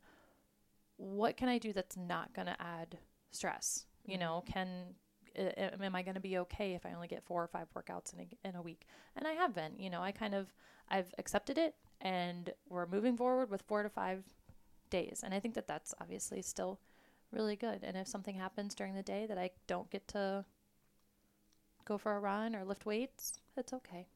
what 0.98 1.38
can 1.38 1.48
I 1.48 1.56
do 1.56 1.72
that's 1.72 1.96
not 1.96 2.34
going 2.34 2.46
to 2.46 2.60
add 2.60 2.98
stress? 3.32 3.86
You 4.04 4.18
know, 4.18 4.44
can 4.46 4.68
am 5.36 5.94
I 5.94 6.02
going 6.02 6.14
to 6.14 6.20
be 6.20 6.38
okay 6.38 6.74
if 6.74 6.86
I 6.86 6.92
only 6.92 7.08
get 7.08 7.24
four 7.24 7.42
or 7.42 7.48
five 7.48 7.66
workouts 7.74 8.12
in 8.12 8.20
a, 8.20 8.48
in 8.48 8.54
a 8.54 8.62
week? 8.62 8.86
And 9.16 9.26
I 9.26 9.32
have 9.32 9.54
been, 9.54 9.72
you 9.78 9.90
know, 9.90 10.02
I 10.02 10.12
kind 10.12 10.34
of 10.34 10.52
I've 10.88 11.12
accepted 11.18 11.58
it 11.58 11.74
and 12.00 12.50
we're 12.68 12.86
moving 12.86 13.16
forward 13.16 13.50
with 13.50 13.62
4 13.62 13.82
to 13.84 13.88
5 13.88 14.22
days. 14.90 15.22
And 15.24 15.34
I 15.34 15.40
think 15.40 15.54
that 15.54 15.66
that's 15.66 15.94
obviously 16.00 16.42
still 16.42 16.78
really 17.32 17.56
good. 17.56 17.80
And 17.82 17.96
if 17.96 18.06
something 18.06 18.36
happens 18.36 18.74
during 18.74 18.94
the 18.94 19.02
day 19.02 19.26
that 19.26 19.38
I 19.38 19.50
don't 19.66 19.90
get 19.90 20.06
to 20.08 20.44
go 21.84 21.98
for 21.98 22.16
a 22.16 22.20
run 22.20 22.54
or 22.54 22.64
lift 22.64 22.86
weights, 22.86 23.40
it's 23.56 23.72
okay. 23.72 24.06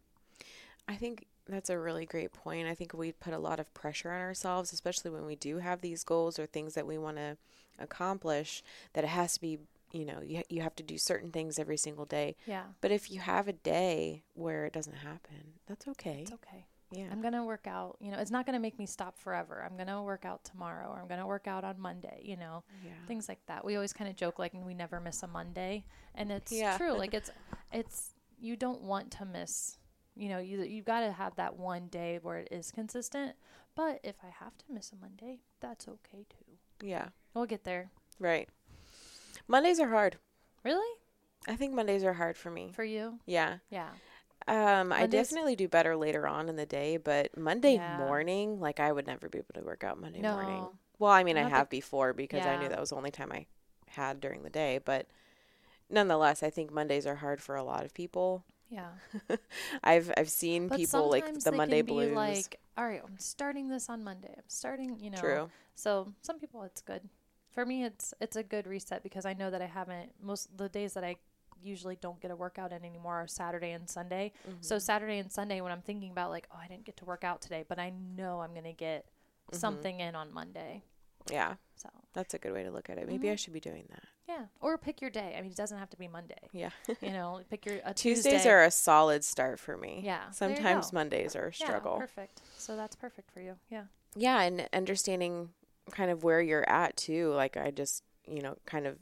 I 0.87 0.95
think 0.95 1.27
that's 1.47 1.71
a 1.71 1.79
really 1.79 2.07
great 2.07 2.33
point. 2.33 2.69
I 2.69 2.75
think 2.75 2.95
we 2.95 3.13
put 3.13 3.35
a 3.35 3.39
lot 3.39 3.61
of 3.61 3.73
pressure 3.75 4.11
on 4.11 4.21
ourselves, 4.21 4.73
especially 4.73 5.11
when 5.11 5.27
we 5.27 5.37
do 5.37 5.59
have 5.59 5.81
these 5.81 6.05
goals 6.05 6.39
or 6.39 6.47
things 6.47 6.75
that 6.75 6.87
we 6.87 6.97
want 6.99 7.17
to 7.17 7.37
accomplish, 7.79 8.63
that 8.93 9.05
it 9.05 9.09
has 9.09 9.35
to 9.35 9.41
be, 9.41 9.59
you 9.93 10.05
know, 10.05 10.21
you, 10.25 10.43
you 10.49 10.63
have 10.63 10.75
to 10.77 10.83
do 10.83 10.99
certain 10.99 11.31
things 11.31 11.59
every 11.59 11.77
single 11.77 12.05
day. 12.05 12.37
Yeah. 12.47 12.65
But 12.81 12.91
if 12.91 13.11
you 13.11 13.21
have 13.21 13.49
a 13.49 13.53
day 13.53 14.23
where 14.35 14.65
it 14.67 14.73
doesn't 14.73 14.97
happen, 14.97 15.55
that's 15.67 15.89
okay. 15.89 16.21
It's 16.23 16.33
okay. 16.33 16.67
Yeah. 16.91 17.09
I'm 17.13 17.21
going 17.21 17.35
to 17.35 17.45
work 17.45 17.67
out, 17.67 17.97
you 18.01 18.11
know, 18.11 18.19
it's 18.19 18.31
not 18.31 18.47
going 18.47 18.55
to 18.55 18.61
make 18.61 18.79
me 18.79 18.87
stop 18.87 19.19
forever. 19.19 19.63
I'm 19.63 19.77
going 19.77 19.89
to 19.89 20.01
work 20.03 20.25
out 20.25 20.43
tomorrow 20.45 20.89
or 20.91 21.01
I'm 21.01 21.07
going 21.09 21.21
to 21.21 21.27
work 21.27 21.47
out 21.47 21.63
on 21.63 21.79
Monday, 21.79 22.23
you 22.25 22.37
know. 22.39 22.65
yeah. 22.83 22.93
things 23.07 23.29
like 23.29 23.41
that. 23.47 23.63
We 23.65 23.75
always 23.77 23.93
kind 23.93 24.09
of 24.09 24.17
joke 24.17 24.39
like 24.39 24.53
we 24.55 24.73
never 24.73 24.99
miss 24.99 25.23
a 25.23 25.27
Monday, 25.27 25.85
and 26.15 26.33
it's 26.33 26.51
Yeah. 26.51 26.79
true. 26.79 26.97
Like 26.97 27.13
it's 27.13 27.31
it's 27.73 28.15
you 28.41 28.57
don't 28.57 28.81
want 28.83 29.11
to 29.13 29.27
miss. 29.27 29.77
You 30.17 30.31
know, 30.31 30.39
you 30.39 30.63
you 30.63 30.83
got 30.83 31.01
to 31.01 31.13
have 31.13 31.37
that 31.37 31.57
one 31.59 31.89
day 31.89 32.21
where 32.23 32.39
it 32.39 32.49
is 32.51 32.71
consistent. 32.71 33.37
But 33.75 34.01
if 34.03 34.17
I 34.25 34.31
have 34.43 34.57
to 34.59 34.65
miss 34.73 34.91
a 34.91 34.97
Monday, 34.97 35.41
that's 35.61 35.87
okay 35.89 36.25
too. 36.31 36.87
Yeah. 36.87 37.09
We'll 37.35 37.45
get 37.47 37.65
there. 37.65 37.91
Right. 38.19 38.49
Mondays 39.47 39.81
are 39.81 39.89
hard. 39.89 40.17
Really? 40.65 40.99
I 41.47 41.57
think 41.57 41.73
Mondays 41.75 42.05
are 42.05 42.13
hard 42.13 42.37
for 42.37 42.51
me. 42.51 42.73
For 42.75 42.85
you? 42.85 43.19
Yeah. 43.27 43.59
Yeah. 43.71 43.89
Um, 44.47 44.93
I 44.93 45.07
definitely 45.07 45.57
do 45.57 45.69
better 45.69 45.97
later 45.97 46.27
on 46.27 46.49
in 46.49 46.57
the 46.57 46.67
day, 46.67 46.97
but 46.97 47.37
Monday 47.37 47.75
Yeah. 47.75 47.97
morning, 47.99 48.61
like 48.61 48.81
I 48.81 48.91
would 48.93 49.07
never 49.07 49.29
be 49.29 49.39
able 49.39 49.55
to 49.55 49.61
work 49.63 49.85
out 49.85 50.01
Monday 50.01 50.23
morning. 50.23 50.63
No. 50.63 50.73
Well, 50.99 51.13
I 51.13 51.23
mean, 51.23 51.37
I 51.37 51.49
have 51.49 51.69
before 51.69 52.13
because 52.13 52.45
I 52.45 52.57
knew 52.57 52.69
that 52.69 52.81
was 52.81 52.91
the 52.91 52.97
only 52.97 53.11
time 53.11 53.31
I 53.31 53.47
had 53.89 54.21
during 54.21 54.43
the 54.43 54.51
day, 54.51 54.79
but 54.85 55.07
nonetheless, 55.91 56.43
I 56.43 56.51
think 56.51 56.73
Mondays 56.73 57.07
are 57.07 57.15
hard 57.17 57.41
for 57.43 57.57
a 57.57 57.63
lot 57.63 57.85
of 57.85 57.95
people. 57.95 58.45
Yeah. 58.71 58.89
I've 59.85 60.13
I've 60.17 60.31
seen 60.31 60.69
But 60.69 60.77
people 60.77 61.09
like 61.09 61.33
the 61.41 61.53
Monday 61.53 61.83
blues. 61.83 62.15
like, 62.15 62.59
all 62.77 62.87
right, 62.87 63.03
I'm 63.03 63.19
starting 63.19 63.69
this 63.69 63.89
on 63.89 64.03
Monday. 64.05 64.35
I'm 64.37 64.43
starting, 64.49 64.99
you 65.01 65.11
know. 65.11 65.19
True. 65.19 65.51
So 65.75 66.13
some 66.23 66.39
people 66.39 66.63
it's 66.63 66.81
good 66.83 67.03
for 67.59 67.67
me 67.67 67.85
it's 67.85 68.15
it's 68.21 68.37
a 68.37 68.43
good 68.45 68.69
reset 68.69 69.03
because 69.03 69.27
I 69.27 69.33
know 69.33 69.51
that 69.51 69.61
I 69.61 69.67
haven't 69.67 70.11
most 70.23 70.57
the 70.57 70.69
days 70.69 70.93
that 70.95 71.03
I 71.03 71.17
usually 71.61 71.97
don't 71.97 72.21
get 72.21 72.31
a 72.31 72.37
workout 72.37 72.71
in 72.73 72.85
anymore 72.85 73.17
are 73.17 73.27
Saturday 73.27 73.73
and 73.73 73.91
Sunday. 73.91 74.31
Mm-hmm. 74.49 74.59
So 74.61 74.79
Saturday 74.79 75.19
and 75.19 75.33
Sunday 75.33 75.61
when 75.61 75.73
I'm 75.73 75.81
thinking 75.83 76.13
about 76.13 76.31
like, 76.31 76.47
oh, 76.53 76.59
I 76.63 76.69
didn't 76.69 76.85
get 76.85 76.97
to 76.99 77.05
work 77.05 77.25
out 77.25 77.43
today, 77.43 77.65
but 77.69 77.81
I 77.81 77.91
know 78.17 78.39
I'm 78.41 78.53
going 78.53 78.63
to 78.63 78.73
get 78.73 79.07
Mm-hmm. 79.51 79.61
something 79.61 80.01
in 80.01 80.15
on 80.15 80.31
Monday. 80.33 80.83
Yeah, 81.33 81.55
So, 81.75 81.89
that's 82.13 82.35
a 82.35 82.39
good 82.39 82.53
way 82.53 82.65
to 82.65 82.71
look 82.71 82.91
at 82.91 82.99
it. 82.99 83.09
Maybe 83.09 83.31
I 83.31 83.35
should 83.37 83.55
be 83.55 83.61
doing 83.61 83.87
that. 83.89 84.03
yeah, 84.29 84.45
or 84.61 84.77
pick 84.77 85.01
your 85.01 85.09
day. 85.11 85.35
I 85.39 85.41
mean, 85.41 85.53
it 85.53 85.57
doesn't 85.57 85.79
have 85.79 85.89
to 85.89 85.97
be 85.97 86.07
Monday. 86.07 86.51
Yeah. 86.53 86.69
You 87.01 87.13
know, 87.13 87.41
pick 87.51 87.65
your 87.65 87.77
a 87.85 87.95
Tuesdays 87.95 88.31
Tuesday. 88.35 88.51
are 88.51 88.65
a 88.65 88.71
solid 88.71 89.25
start 89.25 89.59
for 89.59 89.79
me. 89.79 90.03
Yeah, 90.05 90.31
Sometimes. 90.33 90.93
Mondays 90.93 91.35
are 91.35 91.47
a 91.47 91.55
struggle. 91.55 91.95
Yeah, 91.95 92.01
perfect. 92.01 92.43
So 92.59 92.77
that's 92.77 92.95
perfect 92.95 93.31
for 93.31 93.41
you. 93.41 93.55
Yeah. 93.71 93.85
yeah 94.15 94.43
and 94.43 94.69
understanding 94.75 95.49
kind 95.91 96.11
of 96.11 96.25
where 96.25 96.41
you're 96.41 96.69
at 96.69 96.97
too 96.97 97.33
like 97.33 97.57
i 97.57 97.71
just 97.71 98.03
you 98.27 98.43
know 98.43 98.57
kind 98.67 98.87
of 98.87 98.97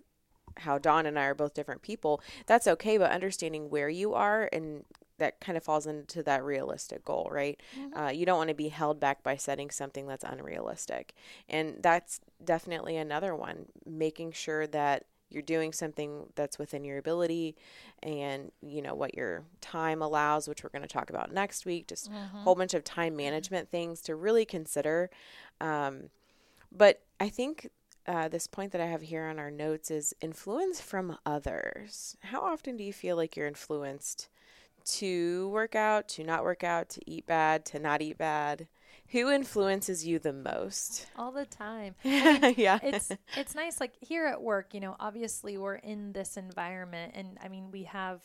how 0.58 0.78
Dawn 0.78 1.04
and 1.04 1.18
I 1.18 1.24
are 1.24 1.34
both 1.34 1.52
different 1.52 1.82
people 1.82 2.22
that's 2.46 2.66
okay 2.66 2.96
but 2.96 3.10
understanding 3.10 3.68
where 3.68 3.90
you 3.90 4.14
are 4.14 4.48
and 4.52 4.84
that 5.18 5.40
kind 5.40 5.56
of 5.56 5.64
falls 5.64 5.86
into 5.86 6.22
that 6.22 6.42
realistic 6.44 7.04
goal 7.04 7.28
right? 7.30 7.60
Uh, 7.94 8.08
you 8.08 8.24
don't 8.24 8.38
want 8.38 8.48
to 8.48 8.54
be 8.54 8.68
held 8.68 8.98
back 9.00 9.22
by 9.22 9.36
setting 9.36 9.70
something 9.70 10.06
that's 10.06 10.24
unrealistic. 10.24 11.14
And 11.48 11.76
that's 11.82 12.20
definitely 12.44 12.96
another 12.96 13.34
one 13.34 13.66
making 13.84 14.32
sure 14.32 14.66
that 14.68 15.04
you're 15.30 15.42
doing 15.42 15.72
something 15.72 16.26
that's 16.36 16.58
within 16.58 16.84
your 16.84 16.98
ability 16.98 17.56
and 18.02 18.52
you 18.62 18.80
know 18.80 18.94
what 18.94 19.14
your 19.14 19.42
time 19.60 20.00
allows 20.00 20.46
which 20.48 20.62
we're 20.62 20.70
going 20.70 20.82
to 20.82 20.88
talk 20.88 21.10
about 21.10 21.32
next 21.32 21.66
week 21.66 21.88
just 21.88 22.08
a 22.08 22.38
whole 22.44 22.54
bunch 22.54 22.74
of 22.74 22.84
time 22.84 23.16
management 23.16 23.68
things 23.70 24.00
to 24.02 24.14
really 24.14 24.44
consider 24.44 25.10
um, 25.60 26.10
but 26.72 27.02
i 27.20 27.28
think 27.28 27.68
uh, 28.06 28.28
this 28.28 28.46
point 28.46 28.70
that 28.72 28.80
i 28.80 28.86
have 28.86 29.02
here 29.02 29.24
on 29.26 29.38
our 29.38 29.50
notes 29.50 29.90
is 29.90 30.14
influence 30.20 30.80
from 30.80 31.18
others. 31.26 32.16
How 32.20 32.42
often 32.42 32.76
do 32.76 32.84
you 32.84 32.92
feel 32.92 33.16
like 33.16 33.36
you're 33.36 33.48
influenced 33.48 34.28
to 34.84 35.48
work 35.48 35.74
out 35.74 36.06
to 36.10 36.22
not 36.22 36.44
work 36.44 36.62
out 36.62 36.88
to 36.90 37.00
eat 37.10 37.26
bad 37.26 37.64
to 37.66 37.78
not 37.80 38.02
eat 38.02 38.16
bad? 38.18 38.68
Who 39.10 39.30
influences 39.30 40.06
you 40.06 40.18
the 40.20 40.32
most? 40.32 41.06
All 41.16 41.32
the 41.32 41.46
time. 41.46 41.94
yeah. 42.04 42.78
it's 42.82 43.10
it's 43.36 43.54
nice 43.56 43.80
like 43.80 43.94
here 44.00 44.26
at 44.26 44.40
work 44.40 44.72
you 44.74 44.78
know 44.80 44.94
obviously 45.00 45.58
we're 45.58 45.74
in 45.76 46.12
this 46.12 46.36
environment 46.36 47.12
and 47.16 47.38
i 47.42 47.48
mean 47.48 47.70
we 47.72 47.84
have 47.84 48.20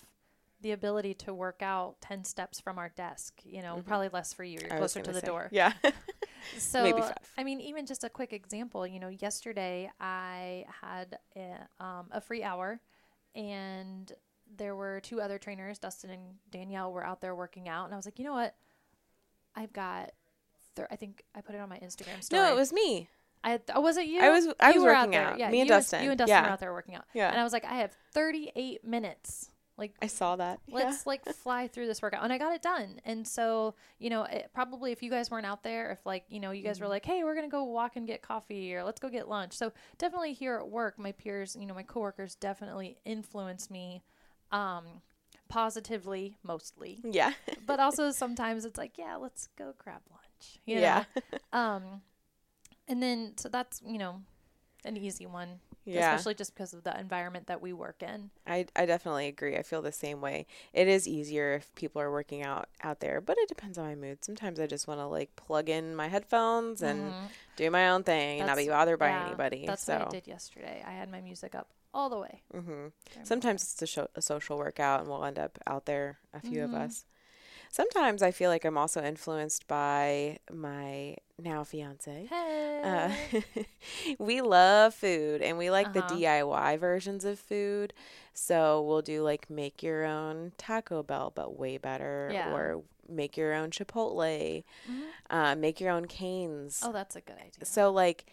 the 0.61 0.71
ability 0.73 1.15
to 1.15 1.33
work 1.33 1.63
out 1.63 1.95
10 2.01 2.23
steps 2.23 2.59
from 2.59 2.77
our 2.77 2.89
desk 2.89 3.41
you 3.43 3.63
know 3.63 3.81
probably 3.87 4.09
less 4.09 4.31
for 4.31 4.43
you. 4.43 4.59
You're 4.59 4.69
Mm-hmm. 4.69 4.73
I 4.73 4.77
closer 4.77 5.01
to 5.01 5.11
the 5.11 5.19
say. 5.21 5.25
door. 5.25 5.49
Yeah 5.51 5.73
so 6.57 6.83
maybe 6.83 7.01
five. 7.01 7.13
i 7.37 7.43
mean 7.43 7.59
even 7.61 7.85
just 7.85 8.03
a 8.03 8.09
quick 8.09 8.33
example 8.33 8.85
you 8.87 8.99
know 8.99 9.09
yesterday 9.09 9.89
i 9.99 10.65
had 10.81 11.17
a, 11.35 11.55
um, 11.83 12.07
a 12.11 12.19
free 12.21 12.43
hour 12.43 12.79
and 13.35 14.11
there 14.57 14.75
were 14.75 14.99
two 15.01 15.21
other 15.21 15.37
trainers 15.37 15.79
dustin 15.79 16.09
and 16.09 16.21
danielle 16.49 16.91
were 16.91 17.05
out 17.05 17.21
there 17.21 17.35
working 17.35 17.69
out 17.69 17.85
and 17.85 17.93
i 17.93 17.97
was 17.97 18.05
like 18.05 18.19
you 18.19 18.25
know 18.25 18.33
what 18.33 18.55
i've 19.55 19.71
got 19.73 20.11
thir- 20.75 20.87
i 20.91 20.95
think 20.95 21.23
i 21.35 21.41
put 21.41 21.55
it 21.55 21.59
on 21.61 21.69
my 21.69 21.77
instagram 21.79 22.21
story 22.23 22.41
no 22.41 22.51
it 22.51 22.55
was 22.55 22.71
me 22.73 23.07
I 23.43 23.49
had, 23.53 23.63
oh, 23.73 23.81
was 23.81 23.97
it 23.97 24.05
you? 24.05 24.21
I 24.21 24.29
was- 24.29 24.45
I 24.59 24.69
You 24.73 24.83
was 24.83 24.93
working 24.93 25.09
there. 25.09 25.29
out. 25.29 25.39
Yeah, 25.39 25.49
Me 25.49 25.61
and 25.61 25.67
Dustin. 25.67 26.03
you 26.03 26.11
and 26.11 26.17
Dustin 26.19 26.35
Yeah. 26.35 26.43
were 26.43 26.49
out 26.49 26.59
there 26.59 26.73
working 26.73 26.93
out. 26.93 27.05
Yeah. 27.11 27.27
And 27.31 27.39
I 27.39 27.43
was 27.43 27.51
like, 27.51 27.65
I 27.65 27.73
have 27.77 27.91
38 28.13 28.83
minutes. 28.85 29.49
Like, 29.81 29.93
i 30.01 30.07
saw 30.07 30.35
that 30.37 30.59
let's 30.71 31.07
like 31.07 31.25
fly 31.25 31.67
through 31.67 31.87
this 31.87 32.01
workout, 32.01 32.23
and 32.23 32.31
I 32.31 32.37
got 32.37 32.53
it 32.53 32.61
done. 32.61 33.01
And 33.05 33.27
so, 33.27 33.75
you 33.99 34.09
know, 34.09 34.23
it, 34.23 34.51
probably 34.53 34.91
if 34.91 35.03
you 35.03 35.09
guys 35.09 35.31
weren't 35.31 35.45
out 35.45 35.63
there, 35.63 35.91
if 35.91 36.05
like 36.05 36.23
you 36.29 36.39
know, 36.39 36.51
you 36.51 36.63
guys 36.63 36.77
Mm-hmm. 36.77 36.83
were 36.85 36.89
like, 36.89 37.05
hey, 37.05 37.23
we're 37.23 37.35
gonna 37.35 37.49
go 37.49 37.63
walk 37.63 37.95
and 37.97 38.07
get 38.07 38.21
coffee, 38.21 38.73
or 38.75 38.83
let's 38.83 38.99
go 38.99 39.09
get 39.09 39.27
lunch. 39.27 39.53
So 39.53 39.73
definitely 39.97 40.33
here 40.33 40.57
at 40.57 40.69
work, 40.69 40.99
my 40.99 41.11
peers, 41.13 41.57
you 41.59 41.65
know, 41.65 41.73
my 41.73 41.83
coworkers 41.83 42.35
definitely 42.35 42.97
influence 43.05 43.69
me. 43.71 44.03
Um, 44.51 45.01
positively 45.49 46.37
mostly 46.43 47.03
yeah 47.03 47.33
but 47.65 47.79
also 47.79 48.11
sometimes 48.11 48.65
it's 48.65 48.77
like 48.77 48.97
yeah 48.97 49.17
let's 49.17 49.49
go 49.57 49.73
grab 49.77 50.01
lunch 50.09 50.59
you 50.65 50.75
know? 50.75 50.81
Yeah. 50.81 51.03
um 51.53 52.01
and 52.87 53.03
then 53.03 53.33
so 53.37 53.49
that's 53.49 53.81
you 53.85 53.97
know 53.97 54.21
an 54.85 54.97
easy 54.97 55.25
one 55.25 55.59
Yeah. 55.85 56.11
especially 56.13 56.35
just 56.35 56.53
because 56.53 56.73
of 56.73 56.83
the 56.83 56.97
environment 56.99 57.47
that 57.47 57.61
we 57.61 57.73
work 57.73 58.03
in 58.03 58.29
I, 58.45 58.65
I 58.75 58.85
definitely 58.85 59.27
agree. 59.27 59.55
I 59.57 59.63
feel 59.63 59.81
the 59.81 59.91
same 59.91 60.19
way. 60.21 60.45
It 60.73 60.87
is 60.87 61.07
easier 61.07 61.53
if 61.53 61.73
people 61.75 62.01
are 62.01 62.11
working 62.11 62.43
out 62.43 62.69
out 62.83 62.99
there, 62.99 63.21
but 63.21 63.37
it 63.39 63.47
depends 63.49 63.77
on 63.77 63.85
my 63.85 63.95
mood. 63.95 64.23
Sometimes 64.23 64.59
I 64.59 64.67
just 64.67 64.87
want 64.87 64.99
to 64.99 65.05
like 65.07 65.35
plug 65.35 65.69
in 65.69 65.95
my 65.95 66.07
headphones 66.07 66.81
and 66.81 67.13
do 67.55 67.69
my 67.71 67.89
own 67.89 68.03
thing 68.03 68.39
and 68.39 68.47
not 68.47 68.57
be 68.57 68.63
Mm-hmm. 68.63 68.71
Bothered 68.71 68.99
by 68.99 69.09
yeah, 69.09 69.25
anybody. 69.27 69.65
that's 69.67 69.83
so 69.85 69.93
what 69.97 70.07
i 70.07 70.09
did 70.09 70.27
yesterday 70.27 70.83
i 70.87 70.91
had 70.91 71.09
my 71.11 71.21
music 71.21 71.53
up 71.55 71.67
all 71.93 72.09
the 72.09 72.17
way 72.17 72.41
hmm 72.53 72.87
sometimes 73.23 73.61
it's 73.63 73.81
a, 73.81 73.87
show, 73.87 74.07
a 74.15 74.21
social 74.21 74.57
workout 74.57 75.01
and 75.01 75.09
we'll 75.09 75.25
end 75.25 75.37
up 75.39 75.57
out 75.67 75.85
there, 75.85 76.19
a 76.33 76.39
few 76.39 76.63
of 76.63 76.73
us. 76.73 77.05
Sometimes 77.73 78.21
I 78.21 78.31
feel 78.31 78.49
like 78.49 78.65
I'm 78.65 78.77
also 78.77 79.01
influenced 79.01 79.65
by 79.67 80.39
my 80.51 81.15
now 81.41 81.63
fiance. 81.63 82.27
hey 82.29 82.81
Uh, 82.83 83.11
we 84.19 84.41
love 84.41 84.93
food 84.93 85.41
and 85.41 85.57
we 85.57 85.69
like 85.71 85.93
the 85.93 85.99
Uh-huh. 86.01 86.15
DIY 86.15 86.77
versions 86.77 87.23
of 87.23 87.39
food. 87.39 87.93
So 88.33 88.81
we'll 88.81 89.01
do 89.01 89.23
like 89.23 89.49
make 89.49 89.81
your 89.81 90.03
own 90.03 90.51
Taco 90.57 91.01
Bell, 91.01 91.31
but 91.33 91.57
way 91.57 91.77
better, 91.77 92.29
Yeah. 92.33 92.53
or 92.53 92.83
make 93.07 93.37
your 93.37 93.53
own 93.53 93.71
Chipotle, 93.71 94.63
Mhm. 94.89 95.01
uh, 95.29 95.55
make 95.55 95.79
your 95.79 95.91
own 95.91 96.05
Cane's. 96.07 96.81
oh 96.83 96.91
that's 96.91 97.15
a 97.15 97.21
good 97.21 97.37
idea 97.37 97.63
So 97.65 97.89
like, 97.91 98.25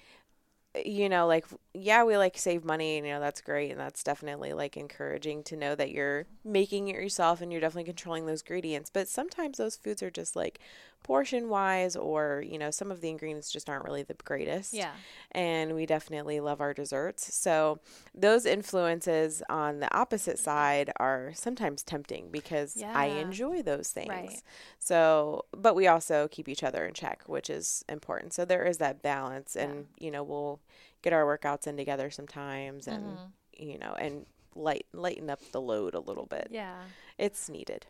you 0.84 1.08
know, 1.08 1.26
like 1.26 1.46
yeah, 1.74 2.04
we 2.04 2.16
like 2.16 2.36
save 2.38 2.64
money, 2.64 2.98
and 2.98 3.06
you 3.06 3.12
know 3.12 3.20
that's 3.20 3.40
great, 3.40 3.70
and 3.70 3.80
that's 3.80 4.02
definitely 4.02 4.52
like 4.52 4.76
encouraging 4.76 5.42
to 5.44 5.56
know 5.56 5.74
that 5.74 5.90
you're 5.90 6.26
making 6.44 6.88
it 6.88 6.94
yourself 6.94 7.40
and 7.40 7.50
you're 7.50 7.60
definitely 7.60 7.84
controlling 7.84 8.26
those 8.26 8.42
ingredients. 8.42 8.90
But 8.92 9.08
sometimes 9.08 9.58
those 9.58 9.76
foods 9.76 10.02
are 10.02 10.10
just 10.10 10.36
like 10.36 10.60
portion 11.02 11.48
wise, 11.48 11.96
or 11.96 12.44
you 12.46 12.58
know, 12.58 12.70
some 12.70 12.90
of 12.90 13.00
the 13.00 13.08
ingredients 13.08 13.50
just 13.50 13.68
aren't 13.70 13.84
really 13.84 14.02
the 14.02 14.14
greatest 14.24 14.74
yeah 14.74 14.92
and 15.32 15.74
we 15.74 15.86
definitely 15.86 16.40
love 16.40 16.60
our 16.60 16.72
desserts. 16.74 17.34
So 17.34 17.80
those 18.14 18.44
influences 18.46 19.42
on 19.48 19.80
the 19.80 19.94
opposite 19.96 20.38
side 20.38 20.90
are 20.96 21.32
sometimes 21.34 21.82
tempting 21.82 22.30
because 22.30 22.76
I 22.94 23.06
enjoy 23.06 23.62
those 23.62 23.90
things. 23.90 24.08
Right. 24.08 24.42
So, 24.78 25.44
but 25.52 25.74
we 25.74 25.86
also 25.86 26.28
keep 26.28 26.48
each 26.48 26.62
other 26.62 26.86
in 26.86 26.94
check, 26.94 27.22
which 27.26 27.50
is 27.50 27.84
important. 27.88 28.32
So 28.32 28.44
there 28.44 28.64
is 28.64 28.78
that 28.78 29.02
balance 29.02 29.56
and 29.56 29.86
you 29.98 30.10
know, 30.10 30.22
we'll 30.22 30.60
get 31.02 31.12
our 31.12 31.24
workouts 31.24 31.66
in 31.66 31.76
together 31.76 32.10
sometimes 32.10 32.86
and 32.86 33.18
Mhm. 33.18 33.30
you 33.56 33.78
know, 33.78 33.94
and 33.98 34.26
light 34.54 34.86
lighten 34.92 35.30
up 35.30 35.40
the 35.52 35.60
load 35.60 35.94
a 35.94 36.00
little 36.00 36.26
bit. 36.26 36.48
yeah 36.50 36.84
It's 37.18 37.48
needed. 37.48 37.86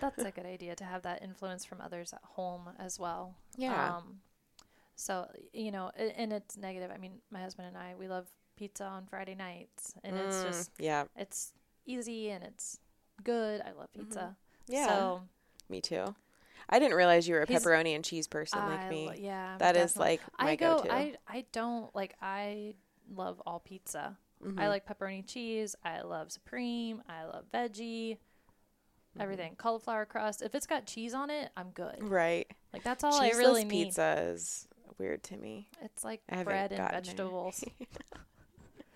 That's 0.00 0.22
a 0.22 0.30
good 0.36 0.46
idea 0.46 0.74
to 0.76 0.84
have 0.84 1.02
that 1.02 1.22
influence 1.22 1.64
from 1.64 1.80
others 1.80 2.12
at 2.12 2.20
home 2.22 2.70
as 2.78 2.98
well. 2.98 3.34
Yeah. 3.56 3.96
Um, 3.96 4.20
so 4.94 5.28
you 5.52 5.70
know, 5.72 5.90
and 5.96 6.32
it's 6.32 6.56
negative. 6.56 6.90
I 6.94 6.98
mean, 6.98 7.14
my 7.30 7.40
husband 7.40 7.68
and 7.68 7.76
I 7.76 7.94
we 7.98 8.08
love 8.08 8.26
pizza 8.56 8.84
on 8.84 9.06
Friday 9.06 9.34
nights, 9.34 9.94
and 10.04 10.16
it's 10.16 10.36
Mm, 10.36 10.42
just 10.46 10.70
yeah. 10.78 11.04
it's 11.16 11.52
easy 11.86 12.30
and 12.30 12.44
it's 12.44 12.78
good. 13.24 13.60
I 13.62 13.72
love 13.72 13.92
pizza. 13.92 14.36
Mm-hmm. 14.68 14.72
Yeah. 14.72 14.86
So 14.86 15.22
Me 15.68 15.80
too. 15.80 16.14
I 16.68 16.78
didn't 16.78 16.96
realize 16.96 17.26
you 17.26 17.34
were 17.34 17.42
a 17.42 17.46
pepperoni 17.46 17.94
and 17.94 18.04
cheese 18.04 18.28
person 18.28 18.60
I 18.60 18.68
like 18.68 18.88
me. 18.90 19.06
lo- 19.08 19.14
yeah, 19.18 19.56
That 19.58 19.76
is 19.76 19.94
definitely. 19.94 20.10
like 20.12 20.20
my 20.38 20.50
I 20.52 20.56
go. 20.56 20.76
go-to. 20.78 20.92
I 20.94 21.14
I 21.28 21.44
don't 21.52 21.94
like. 21.94 22.14
I 22.22 22.74
love 23.14 23.42
all 23.46 23.58
pizza. 23.60 24.16
Mm-hmm. 24.44 24.58
I 24.60 24.68
like 24.68 24.86
pepperoni 24.86 25.26
cheese. 25.26 25.74
I 25.84 26.02
love 26.02 26.30
supreme. 26.30 27.02
I 27.08 27.24
love 27.24 27.44
veggie. 27.52 28.18
Mm-hmm. 29.12 29.22
Everything 29.22 29.54
cauliflower 29.56 30.06
crust. 30.06 30.42
If 30.42 30.54
it's 30.54 30.66
got 30.66 30.86
cheese 30.86 31.12
on 31.14 31.30
it, 31.30 31.50
I'm 31.56 31.70
good. 31.70 31.96
Right. 32.00 32.46
Like 32.72 32.82
that's 32.82 33.04
all 33.04 33.12
Cheeseless 33.12 33.34
I 33.34 33.38
really 33.38 33.64
need. 33.64 33.86
pizza 33.86 34.24
is 34.32 34.66
weird 34.98 35.22
to 35.24 35.36
me. 35.36 35.68
It's 35.82 36.02
like 36.02 36.22
bread 36.44 36.72
and 36.72 36.90
vegetables. 36.90 37.62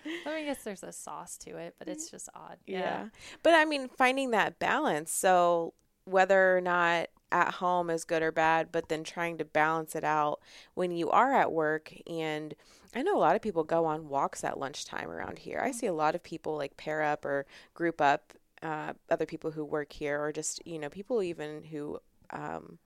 I 0.06 0.28
mean, 0.30 0.36
I 0.36 0.44
guess 0.44 0.62
there's 0.62 0.84
a 0.84 0.92
sauce 0.92 1.36
to 1.38 1.56
it, 1.56 1.74
but 1.78 1.88
it's 1.88 2.10
just 2.10 2.28
odd. 2.34 2.58
Yeah. 2.66 2.78
Yeah. 2.78 3.04
But 3.42 3.54
I 3.54 3.64
mean, 3.64 3.88
finding 3.88 4.30
that 4.30 4.58
balance. 4.58 5.12
So 5.12 5.74
whether 6.04 6.56
or 6.56 6.60
not 6.60 7.08
at 7.32 7.54
home 7.54 7.90
is 7.90 8.04
good 8.04 8.22
or 8.22 8.32
bad, 8.32 8.68
but 8.70 8.88
then 8.88 9.02
trying 9.02 9.36
to 9.38 9.44
balance 9.44 9.96
it 9.96 10.04
out 10.04 10.40
when 10.74 10.92
you 10.92 11.10
are 11.10 11.34
at 11.34 11.52
work. 11.52 11.92
And 12.06 12.54
I 12.94 13.02
know 13.02 13.16
a 13.16 13.18
lot 13.18 13.36
of 13.36 13.42
people 13.42 13.64
go 13.64 13.84
on 13.84 14.08
walks 14.08 14.44
at 14.44 14.58
lunchtime 14.58 15.10
around 15.10 15.40
here. 15.40 15.60
I 15.62 15.72
see 15.72 15.86
a 15.86 15.92
lot 15.92 16.14
of 16.14 16.22
people 16.22 16.56
like 16.56 16.76
pair 16.76 17.02
up 17.02 17.24
or 17.24 17.44
group 17.74 18.00
up, 18.00 18.32
uh, 18.66 18.92
other 19.14 19.26
people 19.26 19.50
who 19.52 19.64
work 19.64 19.90
here, 19.92 20.18
or 20.22 20.32
just, 20.32 20.54
you 20.66 20.78
know, 20.78 20.90
people 20.90 21.22
even 21.22 21.50
who, 21.70 21.98
um, 22.30 22.78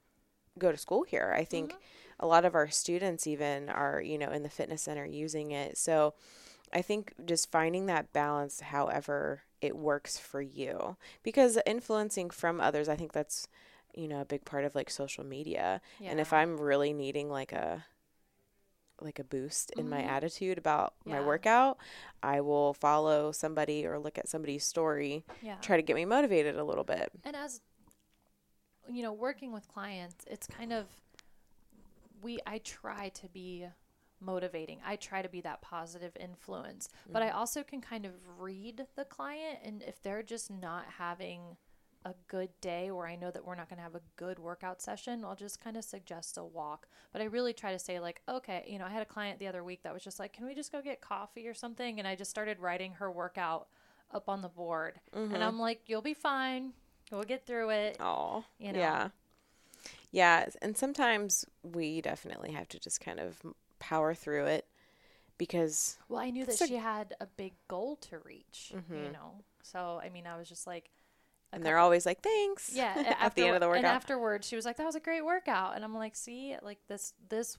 go 0.59 0.71
to 0.73 0.79
school 0.79 1.05
here. 1.05 1.33
I 1.43 1.45
think 1.45 1.75
a 2.19 2.27
lot 2.27 2.45
of 2.45 2.55
our 2.55 2.69
students 2.69 3.27
even 3.27 3.69
are, 3.71 4.03
you 4.03 4.19
know, 4.19 4.31
in 4.37 4.43
the 4.43 4.57
fitness 4.59 4.83
center 4.83 5.07
using 5.07 5.53
it. 5.53 5.79
So 5.79 6.15
I 6.73 6.83
think 6.83 7.15
just 7.25 7.51
finding 7.51 7.87
that 7.87 8.13
balance, 8.13 8.61
however 8.61 9.43
it 9.61 9.75
works 9.75 10.19
for 10.19 10.43
you, 10.43 10.97
because 11.23 11.59
influencing 11.65 12.31
from 12.31 12.61
others, 12.61 12.89
I 12.89 12.97
think 12.97 13.13
that's, 13.13 13.49
you 13.95 14.09
know, 14.09 14.21
a 14.21 14.31
big 14.33 14.45
part 14.45 14.65
of 14.65 14.75
like 14.75 14.91
social 14.91 15.25
media. 15.25 15.81
And 16.11 16.21
if 16.21 16.33
I'm 16.33 16.61
really 16.61 16.93
needing 16.93 17.31
like 17.31 17.53
a, 17.53 17.85
like 19.03 19.19
a 19.19 19.25
boost 19.25 19.71
in 19.73 19.83
Mm-hmm. 19.85 19.91
my 19.91 20.03
attitude 20.03 20.59
about 20.59 20.95
my 21.05 21.21
workout, 21.21 21.79
I 22.23 22.41
will 22.41 22.75
follow 22.75 23.33
somebody 23.33 23.87
or 23.87 23.99
look 23.99 24.19
at 24.19 24.29
somebody's 24.29 24.65
story, 24.65 25.25
Yeah. 25.43 25.57
try 25.63 25.77
to 25.77 25.83
get 25.83 25.97
me 25.97 26.05
motivated 26.05 26.57
a 26.57 26.65
little 26.65 26.85
bit. 26.85 27.11
and 27.25 27.35
as 27.37 27.61
you 28.89 29.03
know 29.03 29.13
working 29.13 29.53
with 29.53 29.69
clients 29.69 30.25
it's 30.27 30.47
kind 30.49 30.73
of 30.73 30.87
we 32.23 32.39
i 32.47 32.59
try 32.59 33.09
to 33.11 33.29
be 33.29 33.67
motivating 34.21 34.79
i 34.85 34.97
try 34.97 35.23
to 35.23 35.29
be 35.29 35.41
that 35.43 35.61
positive 35.63 36.17
influence 36.19 36.89
but 37.13 37.23
i 37.23 37.29
also 37.31 37.63
can 37.63 37.81
kind 37.81 38.05
of 38.05 38.13
read 38.39 38.87
the 38.97 39.05
client 39.05 39.59
and 39.65 39.83
if 39.83 40.03
they're 40.03 40.23
just 40.25 40.51
not 40.51 40.85
having 40.99 41.57
a 42.05 42.15
good 42.29 42.49
day 42.61 42.89
or 42.89 43.07
i 43.07 43.15
know 43.15 43.31
that 43.31 43.45
we're 43.45 43.55
not 43.55 43.69
going 43.69 43.77
to 43.77 43.83
have 43.83 43.95
a 43.95 44.01
good 44.17 44.39
workout 44.39 44.81
session 44.81 45.25
i'll 45.25 45.37
just 45.37 45.63
kind 45.63 45.77
of 45.77 45.85
suggest 45.85 46.39
a 46.39 46.45
walk 46.45 46.89
but 47.13 47.21
i 47.21 47.25
really 47.27 47.53
try 47.53 47.73
to 47.73 47.79
say 47.79 48.01
like 48.01 48.23
okay 48.29 48.65
you 48.67 48.79
know 48.79 48.87
i 48.87 48.91
had 48.91 49.03
a 49.03 49.07
client 49.07 49.39
the 49.39 49.47
other 49.47 49.63
week 49.63 49.83
that 49.83 49.93
was 49.93 50.03
just 50.03 50.19
like 50.19 50.33
can 50.33 50.47
we 50.47 50.55
just 50.55 50.73
go 50.73 50.81
get 50.81 51.01
coffee 51.01 51.47
or 51.47 51.55
something 51.55 51.99
and 51.99 52.09
i 52.09 52.15
just 52.15 52.31
started 52.31 52.59
writing 52.59 52.93
her 52.93 53.11
workout 53.11 53.69
up 54.13 54.29
on 54.29 54.41
the 54.41 54.49
board 54.49 54.99
and 55.13 55.31
mm-hmm. 55.33 55.43
i'm 55.43 55.59
like 55.59 55.83
you'll 55.87 56.01
be 56.01 56.15
fine 56.15 56.73
we'll 57.11 57.23
get 57.25 57.47
through 57.47 57.71
it 57.71 57.97
Oh, 58.01 58.45
You 58.59 58.73
know? 58.73 58.79
yeah. 58.79 59.09
Yeah. 60.11 60.47
And 60.63 60.77
sometimes 60.77 61.45
we 61.63 62.01
definitely 62.01 62.53
have 62.53 62.69
to 62.69 62.79
just 62.81 63.01
kind 63.01 63.21
of 63.21 63.41
power 63.79 64.15
through 64.15 64.47
it 64.47 64.67
because, 65.39 65.99
Well, 66.09 66.21
I 66.21 66.31
knew 66.31 66.45
that 66.45 66.61
a- 66.61 66.67
she 66.67 66.77
had 66.77 67.15
a 67.21 67.27
big 67.27 67.55
goal 67.69 67.97
to 67.97 68.19
reach, 68.19 68.73
you 68.73 68.79
mm-hmm. 68.79 69.13
know. 69.13 69.45
So, 69.63 70.01
I 70.03 70.09
mean, 70.09 70.27
I 70.27 70.37
was 70.37 70.49
just 70.49 70.67
like, 70.67 70.91
and 71.53 71.65
they're 71.65 71.79
always 71.79 72.07
like, 72.07 72.21
thanks. 72.23 72.71
yeah. 72.75 73.15
at 73.21 73.35
the 73.35 73.45
end 73.47 73.55
of 73.57 73.61
the 73.61 73.67
afterwa- 73.67 73.75
And 73.77 73.83
workout. 73.85 73.95
afterwards, 73.97 74.47
she 74.49 74.57
was 74.57 74.65
like, 74.65 74.77
"That 74.77 74.87
was 74.87 74.95
a 74.95 75.01
great 75.01 75.25
workout," 75.25 75.75
and 75.77 75.85
I'm 75.85 75.95
like, 75.95 76.15
"See, 76.17 76.57
like 76.63 76.79
this, 76.89 77.15
this 77.29 77.59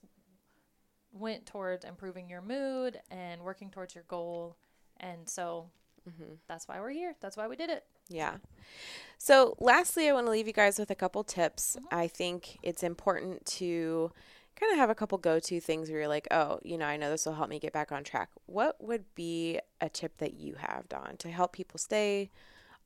went 1.13 1.45
towards 1.45 1.83
improving 1.85 2.29
your 2.29 2.41
mood 2.41 2.99
and 3.09 3.41
working 3.41 3.69
towards 3.69 3.95
your 3.95 4.05
goal, 4.07 4.57
and 4.99 5.27
so 5.29 5.69
Mm-hmm. 6.09 6.33
that's 6.47 6.67
why 6.67 6.79
we're 6.79 6.89
here. 6.89 7.13
That's 7.21 7.37
why 7.37 7.47
we 7.47 7.55
did 7.55 7.69
it." 7.69 7.83
Yeah. 8.09 8.37
So, 9.19 9.55
lastly, 9.59 10.09
I 10.09 10.13
want 10.13 10.25
to 10.25 10.31
leave 10.31 10.47
you 10.47 10.53
guys 10.53 10.79
with 10.79 10.89
a 10.89 10.95
couple 10.95 11.23
tips. 11.23 11.75
Mm-hmm. 11.77 11.93
I 11.95 12.07
think 12.07 12.57
it's 12.63 12.81
important 12.81 13.45
to 13.57 14.11
kind 14.55 14.71
of 14.71 14.79
have 14.79 14.89
a 14.89 14.95
couple 14.95 15.17
go 15.19 15.39
to 15.39 15.59
things 15.59 15.89
where 15.89 15.99
you're 15.99 16.07
like, 16.07 16.27
oh, 16.31 16.59
you 16.63 16.77
know, 16.77 16.85
I 16.85 16.97
know 16.97 17.09
this 17.11 17.25
will 17.25 17.33
help 17.35 17.49
me 17.49 17.59
get 17.59 17.71
back 17.71 17.91
on 17.91 18.03
track. 18.03 18.29
What 18.47 18.83
would 18.83 19.05
be 19.15 19.59
a 19.79 19.89
tip 19.89 20.17
that 20.17 20.33
you 20.33 20.55
have, 20.55 20.89
Dawn, 20.89 21.15
to 21.19 21.29
help 21.29 21.53
people 21.53 21.77
stay 21.77 22.31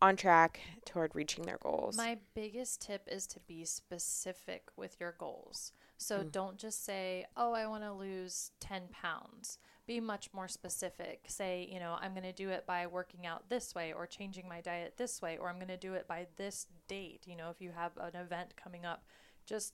on 0.05 0.15
track 0.15 0.59
toward 0.85 1.13
reaching 1.15 1.45
their 1.45 1.57
goals? 1.61 1.97
My 1.97 2.17
biggest 2.33 2.81
tip 2.81 3.07
is 3.11 3.27
to 3.27 3.39
be 3.41 3.65
specific 3.65 4.69
with 4.75 4.99
your 4.99 5.13
goals. 5.17 5.71
So 5.97 6.23
Mm. 6.23 6.31
don't 6.31 6.57
just 6.57 6.83
say, 6.83 7.25
oh, 7.37 7.53
I 7.53 7.67
want 7.67 7.83
to 7.83 7.91
lose 7.93 8.51
10 8.59 8.87
pounds. 8.89 9.59
Be 9.87 9.99
much 9.99 10.33
more 10.33 10.47
specific. 10.47 11.25
Say, 11.27 11.67
you 11.71 11.79
know, 11.79 11.97
I'm 12.01 12.11
going 12.13 12.23
to 12.23 12.33
do 12.33 12.49
it 12.49 12.65
by 12.65 12.87
working 12.87 13.25
out 13.25 13.49
this 13.49 13.75
way 13.75 13.93
or 13.93 14.07
changing 14.07 14.47
my 14.49 14.61
diet 14.61 14.97
this 14.97 15.21
way, 15.21 15.37
or 15.37 15.49
I'm 15.49 15.55
going 15.57 15.67
to 15.67 15.77
do 15.77 15.93
it 15.93 16.07
by 16.07 16.27
this 16.37 16.67
date. 16.87 17.23
You 17.27 17.35
know, 17.35 17.49
if 17.49 17.61
you 17.61 17.71
have 17.71 17.91
an 17.97 18.15
event 18.15 18.55
coming 18.55 18.85
up, 18.85 19.05
just 19.45 19.73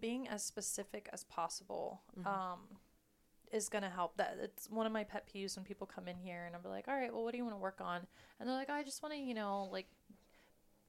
being 0.00 0.26
as 0.28 0.42
specific 0.42 1.08
as 1.12 1.24
possible. 1.24 2.02
Um, 2.26 2.60
is 3.54 3.68
going 3.68 3.84
to 3.84 3.88
help 3.88 4.16
that 4.16 4.36
it's 4.42 4.68
one 4.68 4.84
of 4.84 4.92
my 4.92 5.04
pet 5.04 5.26
peeves 5.32 5.56
when 5.56 5.64
people 5.64 5.86
come 5.86 6.08
in 6.08 6.18
here 6.18 6.44
and 6.46 6.54
i'm 6.54 6.70
like 6.70 6.88
all 6.88 6.94
right 6.94 7.12
well 7.12 7.22
what 7.22 7.30
do 7.30 7.38
you 7.38 7.44
want 7.44 7.54
to 7.54 7.60
work 7.60 7.80
on 7.80 8.00
and 8.38 8.48
they're 8.48 8.56
like 8.56 8.68
i 8.68 8.82
just 8.82 9.02
want 9.02 9.14
to 9.14 9.18
you 9.18 9.32
know 9.32 9.68
like 9.72 9.86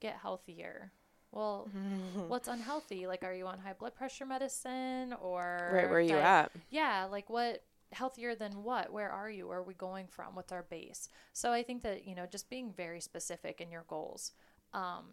get 0.06 0.18
healthier. 0.22 0.92
Well, 1.32 1.70
what's 2.28 2.48
unhealthy? 2.48 3.08
Like, 3.08 3.24
are 3.24 3.34
you 3.34 3.48
on 3.48 3.60
high 3.60 3.74
blood 3.74 3.96
pressure 3.96 4.26
medicine 4.26 5.14
or 5.22 5.72
right 5.74 5.90
where 5.90 6.02
you 6.02 6.18
at? 6.18 6.52
Yeah, 6.70 7.08
like 7.10 7.30
what 7.30 7.64
healthier 7.92 8.36
than 8.36 8.64
what? 8.64 8.92
Where 8.92 9.10
are 9.10 9.30
you? 9.30 9.48
Where 9.48 9.60
are 9.60 9.64
we 9.64 9.74
going 9.74 10.08
from? 10.08 10.36
What's 10.36 10.52
our 10.52 10.64
base? 10.64 11.10
So 11.34 11.52
I 11.52 11.64
think 11.64 11.84
that 11.84 12.08
you 12.08 12.16
know 12.16 12.26
just 12.26 12.50
being 12.50 12.72
very 12.72 13.02
specific 13.02 13.60
in 13.60 13.72
your 13.72 13.86
goals. 13.88 14.32
Um, 14.74 15.06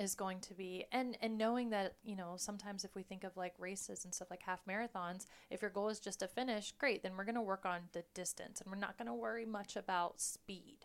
is 0.00 0.14
going 0.14 0.40
to 0.40 0.54
be 0.54 0.84
and 0.92 1.16
and 1.20 1.36
knowing 1.36 1.70
that 1.70 1.94
you 2.02 2.16
know 2.16 2.34
sometimes 2.36 2.84
if 2.84 2.94
we 2.96 3.02
think 3.02 3.22
of 3.22 3.36
like 3.36 3.54
races 3.58 4.04
and 4.04 4.14
stuff 4.14 4.30
like 4.30 4.42
half 4.42 4.64
marathons 4.66 5.26
if 5.50 5.60
your 5.60 5.70
goal 5.70 5.88
is 5.90 6.00
just 6.00 6.20
to 6.20 6.26
finish 6.26 6.72
great 6.78 7.02
then 7.02 7.12
we're 7.16 7.24
going 7.24 7.34
to 7.34 7.42
work 7.42 7.66
on 7.66 7.80
the 7.92 8.02
distance 8.14 8.60
and 8.60 8.70
we're 8.72 8.78
not 8.78 8.96
going 8.96 9.06
to 9.06 9.14
worry 9.14 9.44
much 9.44 9.76
about 9.76 10.20
speed 10.20 10.78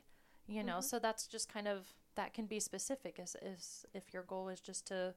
you 0.48 0.64
know 0.64 0.82
so 0.82 1.00
that's 1.00 1.28
just 1.28 1.48
kind 1.52 1.68
of 1.68 1.88
that 2.16 2.34
can 2.34 2.46
be 2.46 2.60
specific 2.60 3.20
as, 3.22 3.36
as 3.36 3.86
if 3.94 4.14
your 4.14 4.24
goal 4.24 4.50
is 4.50 4.60
just 4.60 4.86
to 4.88 5.14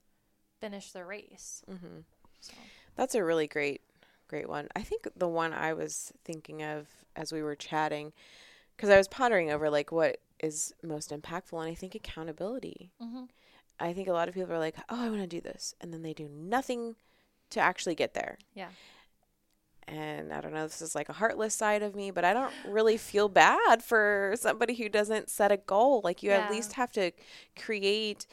finish 0.61 0.93
the 0.93 1.05
race 1.05 1.63
Mm-hmm. 1.71 2.01
so 2.41 2.55
That's 2.97 3.15
a 3.15 3.25
really 3.25 3.47
great, 3.47 3.81
great 4.29 4.49
one. 4.49 4.69
I 4.75 4.83
think 4.83 5.09
the 5.17 5.29
one 5.29 5.53
I 5.53 5.73
was 5.73 6.13
thinking 6.25 6.63
of 6.63 6.89
as 7.17 7.33
we 7.33 7.43
were 7.43 7.55
chatting, 7.57 8.13
because 8.77 8.91
I 8.91 8.97
was 8.97 9.09
pondering 9.09 9.51
over 9.51 9.71
like 9.71 9.93
what 9.93 10.19
is 10.41 10.73
most 10.83 11.11
impactful, 11.11 11.61
and 11.61 11.71
I 11.71 11.75
think 11.75 11.95
accountability. 11.95 12.91
mm-hmm. 13.03 13.25
I 13.81 13.93
think 13.93 14.09
a 14.09 14.13
lot 14.13 14.29
of 14.29 14.35
people 14.35 14.53
are 14.53 14.59
like, 14.59 14.77
"Oh, 14.89 15.01
I 15.05 15.09
want 15.09 15.23
to 15.23 15.27
do 15.27 15.41
this," 15.41 15.75
and 15.81 15.93
then 15.93 16.03
they 16.03 16.15
do 16.15 16.29
nothing 16.29 16.97
to 17.51 17.61
actually 17.61 17.95
get 17.95 18.15
there. 18.15 18.39
yeah 18.55 18.69
And 19.87 20.35
I 20.35 20.43
don't 20.43 20.53
know, 20.53 20.65
this 20.67 20.83
is 20.83 20.95
like 20.95 21.09
a 21.09 21.15
heartless 21.15 21.55
side 21.55 21.83
of 21.83 21.95
me, 21.95 22.11
but 22.11 22.23
I 22.25 22.35
don't 22.35 22.53
really 22.63 22.99
feel 22.99 23.29
bad 23.31 23.83
for 23.83 24.35
somebody 24.39 24.75
who 24.75 24.89
doesn't 24.91 25.31
set 25.31 25.51
a 25.51 25.57
goal. 25.57 26.03
Like 26.05 26.23
you 26.23 26.31
Yeah. 26.31 26.41
at 26.45 26.51
least 26.51 26.75
have 26.75 26.93
to 26.93 27.11
create, 27.57 28.27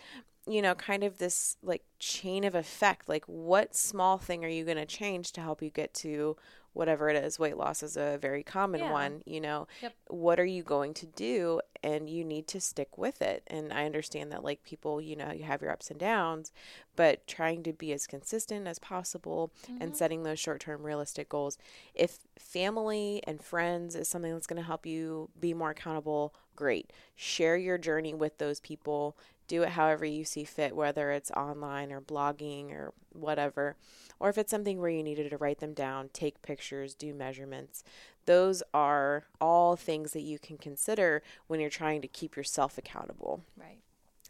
you 0.45 0.61
know, 0.61 0.75
kind 0.75 1.03
of 1.03 1.17
this 1.17 1.55
like 1.63 1.83
chain 1.97 2.43
of 2.43 2.55
effect. 2.55 3.07
Like 3.07 3.23
what 3.25 3.73
small 3.73 4.17
thing 4.17 4.43
are 4.43 4.49
you 4.49 4.65
going 4.65 4.77
to 4.77 4.85
change 4.85 5.31
to 5.33 5.41
help 5.41 5.61
you 5.61 5.69
get 5.69 5.93
to 5.95 6.35
whatever 6.75 7.09
it 7.09 7.15
is? 7.15 7.39
Weight 7.39 7.57
loss 7.57 7.81
is 7.81 7.97
a 7.97 8.17
very 8.21 8.43
common 8.43 8.81
Yeah. 8.81 8.91
one, 8.91 9.23
you 9.25 9.41
know. 9.41 9.67
Yep. 9.81 9.93
What 10.07 10.39
are 10.39 10.45
you 10.45 10.63
going 10.63 10.93
to 10.95 11.05
do 11.05 11.61
and 11.85 12.09
you 12.09 12.23
need 12.23 12.47
to 12.47 12.59
stick 12.59 12.97
with 12.97 13.21
it. 13.21 13.43
And 13.45 13.71
I 13.71 13.85
understand 13.85 14.31
that 14.31 14.43
like 14.43 14.63
people, 14.63 14.99
you 14.99 15.15
know, 15.15 15.31
you 15.31 15.43
have 15.43 15.61
your 15.61 15.69
ups 15.71 15.91
and 15.91 15.99
downs, 15.99 16.51
but 16.95 17.27
trying 17.27 17.61
to 17.61 17.73
be 17.73 17.93
as 17.93 18.07
consistent 18.07 18.65
as 18.65 18.79
possible 18.79 19.51
and 19.67 19.79
mm-hmm. 19.79 19.93
setting 19.93 20.23
those 20.23 20.39
short-term 20.39 20.81
realistic 20.81 21.29
goals. 21.29 21.59
If 21.93 22.17
family 22.39 23.21
and 23.27 23.39
friends 23.39 23.93
is 23.93 24.07
something 24.07 24.33
that's 24.33 24.47
going 24.47 24.59
to 24.59 24.65
help 24.65 24.87
you 24.87 25.29
be 25.39 25.53
more 25.53 25.69
accountable, 25.69 26.33
great. 26.55 26.91
Share 27.15 27.55
your 27.55 27.77
journey 27.77 28.15
with 28.15 28.39
those 28.39 28.59
people. 28.59 29.15
Do 29.47 29.63
it 29.63 29.69
however 29.69 30.05
you 30.05 30.23
see 30.25 30.43
fit, 30.43 30.75
whether 30.75 31.11
it's 31.11 31.31
online 31.31 31.91
or 31.91 32.01
blogging 32.01 32.71
or 32.71 32.93
whatever. 33.11 33.75
Or 34.19 34.29
if 34.29 34.37
it's 34.37 34.51
something 34.51 34.79
where 34.79 34.89
you 34.89 35.03
needed 35.03 35.29
to 35.29 35.37
write 35.37 35.59
them 35.59 35.73
down, 35.73 36.09
take 36.13 36.41
pictures, 36.41 36.95
do 36.95 37.13
measurements. 37.13 37.83
Those 38.25 38.63
are 38.73 39.25
all 39.39 39.75
things 39.75 40.13
that 40.13 40.21
you 40.21 40.39
can 40.39 40.57
consider 40.57 41.21
when 41.47 41.59
you're 41.59 41.69
trying 41.69 42.01
to 42.01 42.07
keep 42.07 42.35
yourself 42.35 42.77
accountable. 42.77 43.43
right 43.57 43.79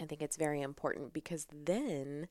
I 0.02 0.06
think 0.06 0.22
it's 0.22 0.36
very 0.36 0.62
important 0.62 1.14
because 1.14 1.48
then 1.50 2.28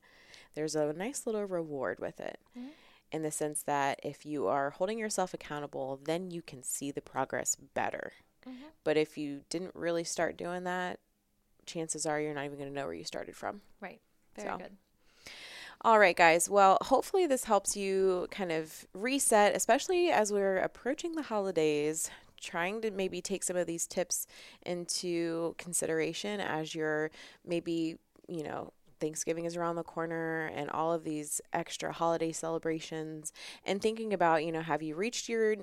there's 0.53 0.75
a 0.75 0.93
nice 0.93 1.25
little 1.25 1.45
reward 1.45 1.99
with 1.99 2.19
it. 2.19 2.39
Mhm. 2.55 2.69
In 3.11 3.21
the 3.23 3.31
sense 3.31 3.63
that 3.63 3.99
if 4.03 4.25
you 4.25 4.47
are 4.47 4.71
holding 4.71 4.99
yourself 4.99 5.33
accountable, 5.33 5.97
then 6.03 6.29
you 6.29 6.41
can 6.41 6.61
see 6.61 6.91
the 6.91 7.01
progress 7.01 7.55
better. 7.55 8.13
Mhm. 8.45 8.71
But 8.83 8.97
if 8.97 9.17
you 9.17 9.43
didn't 9.49 9.73
really 9.73 10.03
start 10.03 10.37
doing 10.37 10.63
that, 10.65 10.99
chances 11.65 12.05
are 12.05 12.19
you're 12.19 12.33
not 12.33 12.45
even 12.45 12.57
going 12.57 12.69
to 12.69 12.75
know 12.75 12.85
where 12.85 12.93
you 12.93 13.03
started 13.03 13.35
from. 13.35 13.61
right 13.81 13.99
very 14.35 14.49
So. 14.49 14.57
good 14.57 14.71
All 15.81 15.99
right, 15.99 16.15
guys. 16.15 16.49
Well, 16.49 16.79
hopefully 16.81 17.27
this 17.27 17.43
helps 17.43 17.77
you 17.77 18.27
kind 18.31 18.51
of 18.51 18.87
reset, 18.93 19.55
especially 19.55 20.09
as 20.09 20.33
we're 20.33 20.57
approaching 20.57 21.13
the 21.13 21.21
holidays. 21.21 22.09
Trying 22.41 22.81
to 22.81 22.91
maybe 22.91 23.21
take 23.21 23.43
some 23.43 23.55
of 23.55 23.65
these 23.67 23.85
tips 23.87 24.25
into 24.65 25.55
consideration 25.57 26.39
as 26.39 26.73
you're 26.75 27.11
maybe, 27.45 27.97
you 28.27 28.43
know, 28.43 28.71
Thanksgiving 28.99 29.45
is 29.45 29.55
around 29.55 29.75
the 29.75 29.83
corner 29.83 30.47
and 30.53 30.69
all 30.69 30.93
of 30.93 31.03
these 31.03 31.41
extra 31.53 31.91
holiday 31.91 32.31
celebrations 32.31 33.33
and 33.65 33.81
thinking 33.81 34.13
about, 34.13 34.43
you 34.45 34.51
know, 34.51 34.61
have 34.61 34.81
you 34.81 34.95
reached 34.95 35.29
your 35.29 35.55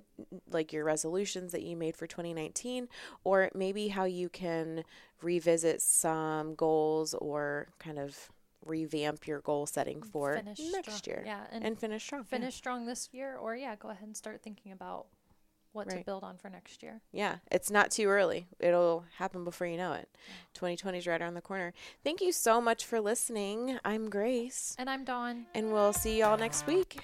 like 0.50 0.72
your 0.72 0.84
resolutions 0.84 1.52
that 1.52 1.62
you 1.62 1.76
made 1.76 1.96
for 1.96 2.06
2019 2.06 2.88
or 3.24 3.50
maybe 3.54 3.88
how 3.88 4.04
you 4.04 4.28
can 4.28 4.84
revisit 5.22 5.80
some 5.80 6.54
goals 6.54 7.14
or 7.14 7.68
kind 7.78 7.98
of 7.98 8.30
revamp 8.64 9.26
your 9.26 9.40
goal 9.40 9.66
setting 9.66 10.00
for 10.02 10.36
finish 10.36 10.60
next 10.72 10.98
strong. 10.98 11.16
year 11.16 11.22
yeah 11.26 11.44
and, 11.50 11.64
and 11.64 11.78
finish 11.78 12.04
strong. 12.04 12.20
yeah. 12.20 12.38
finish 12.38 12.54
strong 12.54 12.86
this 12.86 13.08
year 13.12 13.36
or 13.36 13.56
yeah 13.56 13.74
go 13.74 13.88
ahead 13.88 14.06
and 14.06 14.16
start 14.16 14.40
thinking 14.40 14.70
about 14.70 15.06
what 15.72 15.88
to 15.88 16.02
build 16.04 16.22
on 16.22 16.36
for 16.36 16.48
next 16.48 16.82
year 16.82 17.00
Yeah, 17.12 17.36
it's 17.50 17.70
not 17.70 17.90
too 17.90 18.08
early. 18.08 18.46
It'll 18.60 19.04
happen 19.16 19.44
before 19.44 19.66
you 19.66 19.76
know 19.76 19.92
it. 19.92 20.08
2020 20.54 20.98
is 20.98 21.06
right 21.06 21.20
around 21.20 21.34
the 21.34 21.40
corner. 21.40 21.72
Thank 22.04 22.20
you 22.20 22.32
so 22.32 22.60
much 22.60 22.84
for 22.84 23.00
listening. 23.00 23.78
I'm 23.84 24.10
Grace, 24.10 24.74
and 24.78 24.88
i'm 24.88 25.04
dawn 25.04 25.46
and 25.54 25.72
we'll 25.72 25.92
see 25.92 26.18
y'all 26.18 26.38
next 26.38 26.66
week. 26.66 27.00